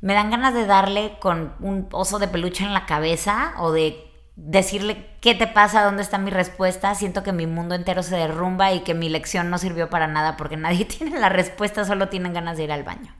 Me 0.02 0.14
dan 0.14 0.32
ganas 0.32 0.54
de 0.54 0.66
darle 0.66 1.18
con 1.20 1.54
un 1.60 1.88
oso 1.92 2.20
de 2.20 2.28
peluche 2.28 2.64
en 2.64 2.74
la 2.74 2.86
cabeza 2.86 3.54
o 3.58 3.72
de 3.72 4.12
decirle 4.36 5.08
qué 5.22 5.36
te 5.36 5.46
pasa, 5.46 5.84
dónde 5.84 6.02
está 6.02 6.18
mi 6.18 6.32
respuesta. 6.32 6.96
Siento 6.96 7.24
que 7.24 7.32
mi 7.32 7.46
mundo 7.46 7.76
entero 7.76 8.02
se 8.02 8.16
derrumba 8.16 8.74
y 8.74 8.82
que 8.82 8.96
mi 8.96 9.10
lección 9.10 9.50
no 9.50 9.58
sirvió 9.58 9.90
para 9.90 10.08
nada 10.08 10.38
porque 10.38 10.58
nadie 10.58 10.86
tiene 10.98 11.20
la 11.20 11.30
respuesta, 11.30 11.86
solo 11.86 12.10
tienen 12.10 12.34
ganas 12.34 12.58
de 12.58 12.64
ir 12.64 12.72
al 12.72 12.84
baño. 12.84 13.16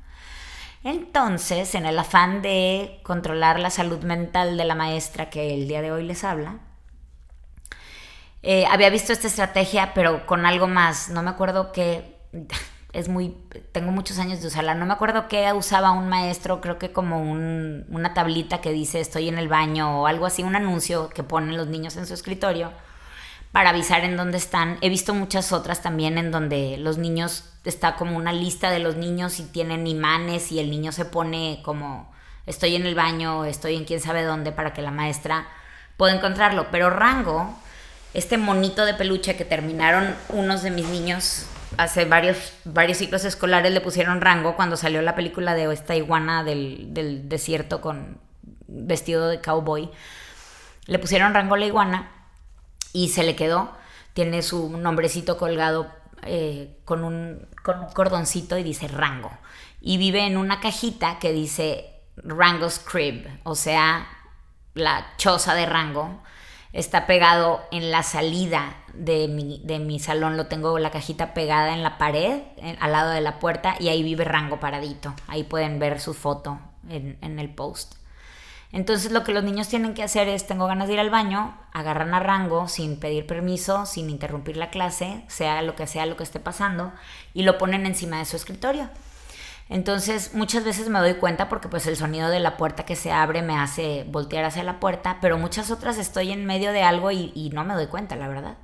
Entonces, 0.84 1.76
en 1.76 1.86
el 1.86 2.00
afán 2.00 2.42
de 2.42 3.00
controlar 3.04 3.60
la 3.60 3.70
salud 3.70 4.04
mental 4.04 4.58
de 4.58 4.66
la 4.66 4.74
maestra 4.74 5.30
que 5.30 5.54
el 5.54 5.68
día 5.68 5.84
de 5.84 5.92
hoy 5.92 6.04
les 6.04 6.24
habla, 6.24 6.58
eh, 8.42 8.66
había 8.66 8.90
visto 8.90 9.14
esta 9.14 9.28
estrategia, 9.28 9.94
pero 9.94 10.26
con 10.26 10.48
algo 10.48 10.66
más. 10.68 11.10
No 11.10 11.22
me 11.22 11.30
acuerdo 11.30 11.72
qué 11.72 12.18
es 12.94 13.08
muy, 13.08 13.36
tengo 13.72 13.92
muchos 13.92 14.20
años 14.20 14.42
de 14.42 14.48
usarla. 14.48 14.76
No 14.76 14.86
me 14.86 14.94
acuerdo 14.94 15.28
qué 15.28 15.52
usaba 15.54 15.92
un 15.92 16.10
maestro, 16.10 16.62
creo 16.62 16.78
que 16.78 16.92
como 16.92 17.22
un, 17.22 17.86
una 17.90 18.14
tablita 18.14 18.62
que 18.62 18.72
dice 18.72 19.00
estoy 19.00 19.30
en 19.30 19.38
el 19.38 19.48
baño 19.48 20.02
o 20.02 20.08
algo 20.08 20.26
así, 20.26 20.44
un 20.44 20.56
anuncio 20.56 21.10
que 21.10 21.24
ponen 21.24 21.58
los 21.58 21.68
niños 21.68 21.96
en 21.96 22.06
su 22.06 22.14
escritorio 22.14 22.72
para 23.52 23.70
avisar 23.70 24.04
en 24.04 24.18
dónde 24.18 24.38
están. 24.38 24.78
He 24.82 24.90
visto 24.90 25.14
muchas 25.14 25.52
otras 25.52 25.82
también 25.82 26.18
en 26.18 26.32
donde 26.32 26.78
los 26.78 26.98
niños, 26.98 27.46
está 27.64 27.96
como 27.96 28.18
una 28.18 28.34
lista 28.34 28.72
de 28.72 28.80
los 28.80 28.96
niños 28.96 29.40
y 29.40 29.44
tienen 29.44 29.88
imanes 29.88 30.52
y 30.52 30.60
el 30.60 30.72
niño 30.72 30.92
se 30.92 31.06
pone 31.06 31.62
como 31.64 32.12
estoy 32.46 32.76
en 32.76 32.86
el 32.86 32.96
baño, 32.96 33.46
estoy 33.46 33.76
en 33.76 33.86
quién 33.86 34.00
sabe 34.00 34.24
dónde 34.24 34.52
para 34.52 34.74
que 34.74 34.82
la 34.82 34.92
maestra 34.92 35.48
pueda 35.96 36.16
encontrarlo. 36.16 36.68
Pero 36.72 36.90
Rango, 36.90 37.56
este 38.14 38.38
monito 38.38 38.86
de 38.86 38.96
peluche 38.96 39.36
que 39.36 39.46
terminaron 39.46 40.16
unos 40.30 40.64
de 40.64 40.72
mis 40.72 40.88
niños 40.88 41.46
hace 41.82 42.06
varios, 42.06 42.54
varios 42.64 42.98
ciclos 42.98 43.26
escolares 43.26 43.72
le 43.72 43.82
pusieron 43.82 44.22
rango 44.22 44.56
cuando 44.56 44.78
salió 44.78 45.02
la 45.02 45.16
película 45.16 45.56
de 45.56 45.72
esta 45.74 45.96
iguana 45.96 46.44
del, 46.44 47.28
desierto 47.28 47.82
con 47.82 48.20
vestido 48.68 49.28
de 49.28 49.42
cowboy. 49.42 49.90
Le 50.86 51.00
pusieron 51.00 51.34
rango 51.34 51.56
a 51.56 51.58
la 51.58 51.66
iguana 51.66 52.12
y 52.94 53.10
se 53.10 53.24
le 53.24 53.36
quedó. 53.36 53.72
Tiene 54.14 54.42
su 54.44 54.78
nombrecito 54.78 55.38
colgado 55.38 55.92
eh, 56.24 56.78
con, 56.86 57.04
un, 57.04 57.48
con 57.64 57.80
un 57.80 57.92
cordoncito 57.92 58.58
y 58.58 58.64
dice 58.64 58.88
rango. 58.88 59.32
Y 59.80 59.98
vive 59.98 60.26
en 60.26 60.38
una 60.38 60.60
cajita 60.60 61.18
que 61.18 61.34
dice 61.34 61.92
Rango's 62.18 62.80
Crib, 62.80 63.28
o 63.44 63.56
sea, 63.56 64.08
la 64.76 65.14
choza 65.18 65.56
de 65.56 65.66
Rango 65.66 66.22
está 66.74 67.08
pegado 67.08 67.62
en 67.72 67.90
la 67.90 68.04
salida 68.04 68.81
de 68.94 69.28
mi, 69.28 69.62
de 69.64 69.80
mi 69.80 70.00
salón, 70.00 70.38
lo 70.38 70.48
tengo 70.48 70.78
la 70.80 70.92
cajita 70.92 71.34
pegada 71.34 71.74
en 71.74 71.84
la 71.84 71.98
pared, 71.98 72.42
al 72.80 72.92
lado 72.92 73.12
de 73.12 73.22
la 73.22 73.40
puerta, 73.40 73.76
y 73.80 73.90
ahí 73.90 74.04
vive 74.04 74.24
Rango 74.24 74.60
paradito. 74.60 75.14
Ahí 75.28 75.44
pueden 75.44 75.80
ver 75.80 76.00
su 76.00 76.14
foto 76.14 76.60
en, 76.90 77.18
en, 77.22 77.40
el 77.40 77.50
post. 77.50 77.96
Entonces 78.72 79.12
lo 79.12 79.24
que 79.24 79.34
los 79.34 79.44
niños 79.44 79.68
tienen 79.68 79.94
que 79.94 80.04
hacer 80.04 80.30
es, 80.30 80.48
tengo 80.48 80.68
ganas 80.68 80.88
de 80.88 80.94
ir 80.94 81.00
al 81.00 81.10
baño, 81.10 81.58
agarran 81.74 82.14
a 82.14 82.20
Rango 82.20 82.68
sin 82.68 83.00
pedir 83.00 83.28
permiso, 83.28 83.86
sin 83.86 84.10
interrumpir 84.10 84.58
la 84.58 84.70
clase, 84.70 85.24
sea 85.28 85.62
lo 85.62 85.76
que 85.76 85.88
sea 85.88 86.06
lo 86.06 86.16
que 86.16 86.24
esté 86.24 86.40
pasando, 86.40 86.94
y 87.34 87.44
lo 87.44 87.58
ponen 87.58 87.86
encima 87.86 88.20
de 88.20 88.26
su 88.26 88.36
escritorio. 88.36 88.90
Entonces 89.72 90.34
muchas 90.34 90.66
veces 90.66 90.90
me 90.90 91.00
doy 91.00 91.14
cuenta 91.14 91.48
porque 91.48 91.70
pues 91.70 91.88
el 91.88 91.96
sonido 91.96 92.30
de 92.30 92.42
la 92.42 92.58
puerta 92.58 92.84
que 92.84 92.98
se 92.98 93.14
abre 93.14 93.42
me 93.42 93.58
hace 93.58 94.06
voltear 94.10 94.44
hacia 94.44 94.64
la 94.64 94.82
puerta, 94.82 95.20
pero 95.22 95.38
muchas 95.38 95.72
otras 95.72 95.98
estoy 95.98 96.32
en 96.34 96.46
medio 96.46 96.74
de 96.74 96.84
algo 96.84 97.10
y, 97.12 97.32
y 97.36 97.52
no 97.52 97.64
me 97.64 97.74
doy 97.74 97.88
cuenta, 97.88 98.18
la 98.18 98.28
verdad. 98.28 98.58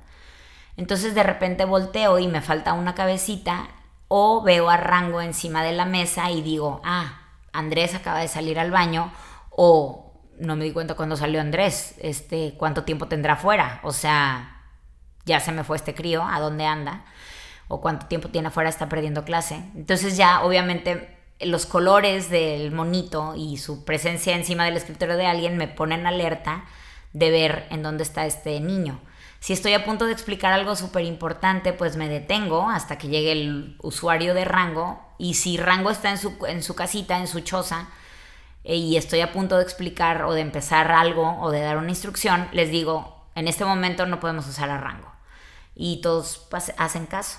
Entonces 0.78 1.12
de 1.16 1.24
repente 1.24 1.64
volteo 1.64 2.20
y 2.20 2.28
me 2.28 2.40
falta 2.40 2.72
una 2.72 2.94
cabecita 2.94 3.68
o 4.06 4.42
veo 4.42 4.70
a 4.70 4.76
Rango 4.76 5.20
encima 5.20 5.64
de 5.64 5.72
la 5.72 5.84
mesa 5.84 6.30
y 6.30 6.40
digo, 6.40 6.80
ah, 6.84 7.20
Andrés 7.52 7.96
acaba 7.96 8.20
de 8.20 8.28
salir 8.28 8.60
al 8.60 8.70
baño 8.70 9.12
o 9.50 10.12
no 10.38 10.54
me 10.54 10.64
di 10.64 10.70
cuenta 10.72 10.94
cuando 10.94 11.16
salió 11.16 11.40
Andrés, 11.40 11.96
este, 11.98 12.54
cuánto 12.56 12.84
tiempo 12.84 13.08
tendrá 13.08 13.34
fuera, 13.34 13.80
o 13.82 13.92
sea, 13.92 14.62
ya 15.24 15.40
se 15.40 15.50
me 15.50 15.64
fue 15.64 15.76
este 15.76 15.96
crío, 15.96 16.22
¿a 16.22 16.38
dónde 16.38 16.64
anda? 16.64 17.04
O 17.66 17.80
cuánto 17.80 18.06
tiempo 18.06 18.28
tiene 18.28 18.48
afuera, 18.48 18.70
está 18.70 18.88
perdiendo 18.88 19.24
clase. 19.24 19.56
Entonces 19.74 20.16
ya 20.16 20.42
obviamente 20.42 21.18
los 21.40 21.66
colores 21.66 22.30
del 22.30 22.70
monito 22.70 23.34
y 23.36 23.56
su 23.56 23.84
presencia 23.84 24.36
encima 24.36 24.64
del 24.64 24.76
escritorio 24.76 25.16
de 25.16 25.26
alguien 25.26 25.56
me 25.56 25.66
ponen 25.66 26.06
alerta 26.06 26.66
de 27.12 27.30
ver 27.30 27.66
en 27.70 27.82
dónde 27.82 28.04
está 28.04 28.26
este 28.26 28.60
niño. 28.60 29.00
Si 29.40 29.52
estoy 29.52 29.72
a 29.74 29.84
punto 29.84 30.06
de 30.06 30.12
explicar 30.12 30.52
algo 30.52 30.74
súper 30.74 31.04
importante, 31.04 31.72
pues 31.72 31.96
me 31.96 32.08
detengo 32.08 32.68
hasta 32.68 32.98
que 32.98 33.08
llegue 33.08 33.32
el 33.32 33.76
usuario 33.82 34.34
de 34.34 34.44
Rango. 34.44 35.00
Y 35.16 35.34
si 35.34 35.56
Rango 35.56 35.90
está 35.90 36.10
en 36.10 36.18
su, 36.18 36.36
en 36.46 36.62
su 36.62 36.74
casita, 36.74 37.18
en 37.18 37.28
su 37.28 37.40
choza, 37.40 37.88
eh, 38.64 38.76
y 38.76 38.96
estoy 38.96 39.20
a 39.20 39.32
punto 39.32 39.56
de 39.56 39.62
explicar 39.62 40.24
o 40.24 40.32
de 40.32 40.40
empezar 40.40 40.90
algo 40.90 41.38
o 41.40 41.50
de 41.50 41.60
dar 41.60 41.76
una 41.78 41.90
instrucción, 41.90 42.48
les 42.52 42.70
digo, 42.70 43.26
en 43.34 43.48
este 43.48 43.64
momento 43.64 44.06
no 44.06 44.20
podemos 44.20 44.46
usar 44.48 44.70
a 44.70 44.78
Rango. 44.78 45.12
Y 45.74 46.00
todos 46.00 46.48
hacen 46.76 47.06
caso. 47.06 47.38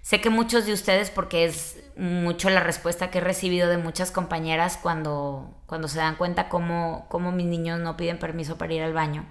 Sé 0.00 0.20
que 0.20 0.30
muchos 0.30 0.66
de 0.66 0.72
ustedes, 0.72 1.10
porque 1.10 1.44
es 1.44 1.78
mucho 1.96 2.50
la 2.50 2.60
respuesta 2.60 3.10
que 3.10 3.18
he 3.18 3.20
recibido 3.20 3.68
de 3.68 3.76
muchas 3.76 4.10
compañeras 4.10 4.78
cuando, 4.82 5.54
cuando 5.66 5.86
se 5.86 5.98
dan 5.98 6.16
cuenta 6.16 6.48
cómo, 6.48 7.06
cómo 7.08 7.30
mis 7.30 7.46
niños 7.46 7.78
no 7.78 7.96
piden 7.96 8.18
permiso 8.18 8.58
para 8.58 8.72
ir 8.72 8.82
al 8.82 8.94
baño, 8.94 9.26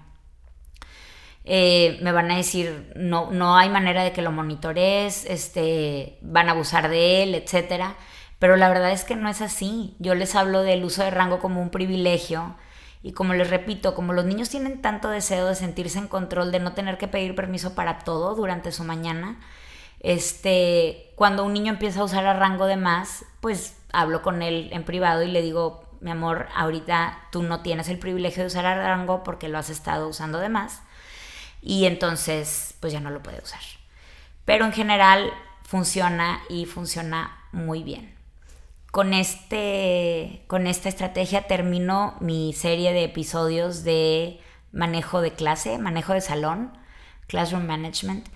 eh, 1.44 1.98
me 2.02 2.12
van 2.12 2.30
a 2.32 2.38
decir, 2.38 2.92
no, 2.96 3.32
no 3.32 3.58
hay 3.58 3.70
manera 3.70 4.04
de 4.04 4.12
que 4.14 4.22
lo 4.22 4.32
monitorees, 4.32 5.26
este, 5.26 6.18
van 6.22 6.50
a 6.50 6.52
abusar 6.52 6.90
de 6.90 7.24
él, 7.24 7.36
etc. 7.36 7.96
Pero 8.40 8.58
la 8.58 8.70
verdad 8.70 8.92
es 8.92 9.04
que 9.04 9.16
no 9.16 9.30
es 9.30 9.42
así. 9.42 9.96
Yo 10.00 10.16
les 10.16 10.36
hablo 10.36 10.62
del 10.64 10.84
uso 10.84 11.04
de 11.04 11.12
rango 11.12 11.40
como 11.40 11.62
un 11.62 11.70
privilegio. 11.70 12.56
Y 13.04 13.14
como 13.14 13.34
les 13.34 13.50
repito, 13.50 13.96
como 13.96 14.14
los 14.14 14.26
niños 14.26 14.50
tienen 14.50 14.82
tanto 14.82 15.10
deseo 15.10 15.48
de 15.48 15.56
sentirse 15.56 15.98
en 15.98 16.08
control, 16.08 16.52
de 16.52 16.60
no 16.60 16.74
tener 16.74 16.98
que 17.00 17.08
pedir 17.08 17.36
permiso 17.36 17.74
para 17.74 18.00
todo 18.00 18.36
durante 18.36 18.72
su 18.72 18.84
mañana, 18.84 19.40
este, 20.00 21.12
cuando 21.16 21.44
un 21.44 21.54
niño 21.54 21.74
empieza 21.74 22.02
a 22.02 22.04
usar 22.04 22.28
a 22.28 22.34
rango 22.34 22.68
de 22.68 22.78
más, 22.78 23.26
pues 23.42 23.78
hablo 23.92 24.22
con 24.22 24.44
él 24.44 24.70
en 24.72 24.84
privado 24.84 25.24
y 25.24 25.32
le 25.32 25.42
digo, 25.42 25.84
mi 26.00 26.12
amor, 26.12 26.48
ahorita 26.56 27.20
tú 27.32 27.42
no 27.42 27.62
tienes 27.62 27.90
el 27.90 27.98
privilegio 27.98 28.44
de 28.44 28.48
usar 28.48 28.68
a 28.68 28.76
rango 28.76 29.24
porque 29.24 29.50
lo 29.50 29.58
has 29.58 29.72
estado 29.72 30.08
usando 30.08 30.38
de 30.40 30.50
más 30.50 30.84
y 31.62 31.86
entonces 31.86 32.76
pues 32.80 32.94
ya 32.94 33.00
no 33.00 33.10
lo 33.10 33.24
puede 33.24 33.42
usar. 33.42 33.62
Pero 34.46 34.66
en 34.66 34.74
general 34.74 35.32
funciona 35.64 36.42
y 36.50 36.66
funciona 36.66 37.38
muy 37.52 37.84
bien. 37.84 38.16
Con, 38.92 39.14
este, 39.14 40.44
con 40.48 40.68
esta 40.68 40.90
estrategia 40.90 41.48
termino 41.48 42.18
mi 42.20 42.52
serie 42.54 42.92
de 42.92 43.06
episodios 43.06 43.84
de 43.84 44.42
manejo 44.74 45.22
de 45.22 45.32
clase, 45.34 45.78
manejo 45.78 46.14
de 46.14 46.22
salón, 46.22 46.78
classroom 47.28 47.66
management 47.66 48.28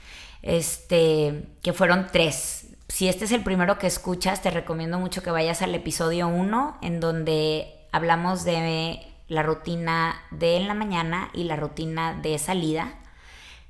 este, 0.45 1.47
que 1.63 1.73
fueron 1.73 2.07
tres. 2.11 2.67
Si 2.87 3.09
este 3.09 3.25
es 3.25 3.31
el 3.31 3.43
primero 3.43 3.79
que 3.79 3.87
escuchas, 3.87 4.41
te 4.41 4.51
recomiendo 4.51 4.99
mucho 4.99 5.23
que 5.23 5.31
vayas 5.31 5.61
al 5.61 5.73
episodio 5.73 6.27
1, 6.27 6.77
en 6.81 6.99
donde 6.99 7.87
hablamos 7.91 8.45
de 8.45 8.99
la 9.27 9.41
rutina 9.41 10.15
de 10.29 10.57
en 10.57 10.67
la 10.67 10.75
mañana 10.75 11.29
y 11.33 11.45
la 11.45 11.55
rutina 11.55 12.13
de 12.13 12.37
salida. 12.37 12.93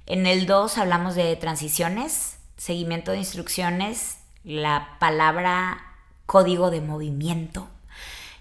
En 0.08 0.28
el 0.28 0.46
2 0.46 0.78
hablamos 0.78 1.15
de 1.15 1.36
transiciones, 1.36 2.38
seguimiento 2.58 3.12
de 3.12 3.18
instrucciones, 3.18 4.18
la 4.44 4.98
palabra 5.00 5.82
código 6.28 6.70
de 6.70 6.82
movimiento 6.82 7.68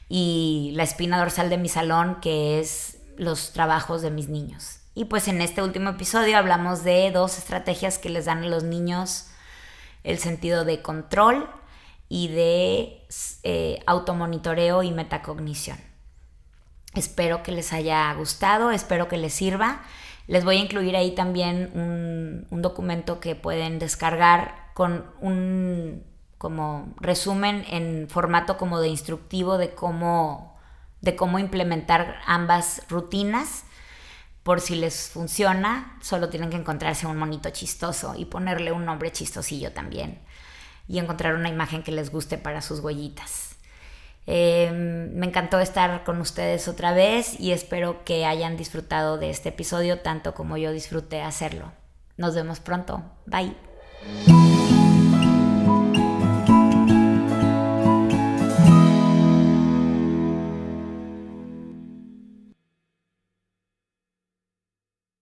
y 0.09 0.73
la 0.75 0.83
espina 0.83 1.19
dorsal 1.19 1.49
de 1.49 1.57
mi 1.57 1.71
salón, 1.71 2.19
que 2.21 2.61
es 2.61 2.99
los 3.17 3.53
trabajos 3.53 4.03
de 4.03 4.11
mis 4.11 4.29
niños. 4.29 4.81
Y 4.95 5.07
pues 5.07 5.27
en 5.27 5.41
este 5.41 5.63
último 5.63 5.91
episodio 5.91 6.37
hablamos 6.37 6.85
de 6.85 7.11
dos 7.11 7.39
estrategias 7.39 7.99
que 7.99 8.11
les 8.11 8.27
dan 8.27 8.45
a 8.45 8.49
los 8.49 8.63
niños 8.63 9.29
el 10.05 10.19
sentido 10.19 10.67
de 10.67 10.83
control 10.83 11.49
y 12.11 12.29
de 12.29 13.07
eh, 13.43 13.83
automonitoreo 13.87 14.83
y 14.83 14.93
metacognición. 14.93 15.79
Espero 16.95 17.43
que 17.43 17.53
les 17.53 17.73
haya 17.73 18.13
gustado, 18.13 18.71
espero 18.71 19.09
que 19.09 19.17
les 19.17 19.33
sirva. 19.33 19.83
Les 20.27 20.45
voy 20.45 20.57
a 20.57 20.61
incluir 20.61 20.97
ahí 20.97 21.15
también 21.15 21.71
un, 21.75 22.47
un 22.51 22.63
documento 22.63 23.21
que 23.21 23.35
pueden 23.35 23.79
descargar 23.79 24.71
con 24.75 25.05
un 25.21 26.03
como 26.39 26.95
resumen 27.01 27.65
en 27.71 28.07
formato 28.11 28.59
como 28.59 28.81
de 28.81 28.89
instructivo 28.89 29.57
de 29.57 29.75
cómo, 29.75 30.59
de 31.01 31.17
cómo 31.17 31.39
implementar 31.39 32.17
ambas 32.27 32.83
rutinas 32.91 33.65
por 34.43 34.61
si 34.61 34.77
les 34.77 35.09
funciona, 35.09 35.97
solo 36.03 36.29
tienen 36.29 36.51
que 36.51 36.57
encontrarse 36.57 37.07
un 37.07 37.17
monito 37.17 37.49
chistoso 37.49 38.15
y 38.15 38.27
ponerle 38.27 38.73
un 38.73 38.85
nombre 38.85 39.11
chistosillo 39.11 39.73
también. 39.73 40.21
Y 40.87 40.99
encontrar 40.99 41.35
una 41.35 41.49
imagen 41.49 41.83
que 41.83 41.93
les 41.93 42.11
guste 42.11 42.37
para 42.37 42.61
sus 42.61 42.81
huellitas. 42.81 43.54
Em, 44.27 45.13
me 45.15 45.27
encantó 45.27 45.61
estar 45.61 46.03
con 46.05 46.21
ustedes 46.21 46.67
otra 46.69 46.93
vez 46.93 47.39
y 47.39 47.53
espero 47.53 48.05
que 48.05 48.25
hayan 48.25 48.57
disfrutado 48.57 49.19
de 49.19 49.31
este 49.31 49.51
episodio 49.51 50.01
tanto 50.01 50.35
como 50.35 50.57
yo 50.57 50.73
disfruté 50.73 51.21
hacerlo. 51.21 51.73
Nos 52.17 52.35
vemos 52.35 52.61
pronto. 52.61 53.03
Bye. 53.27 53.55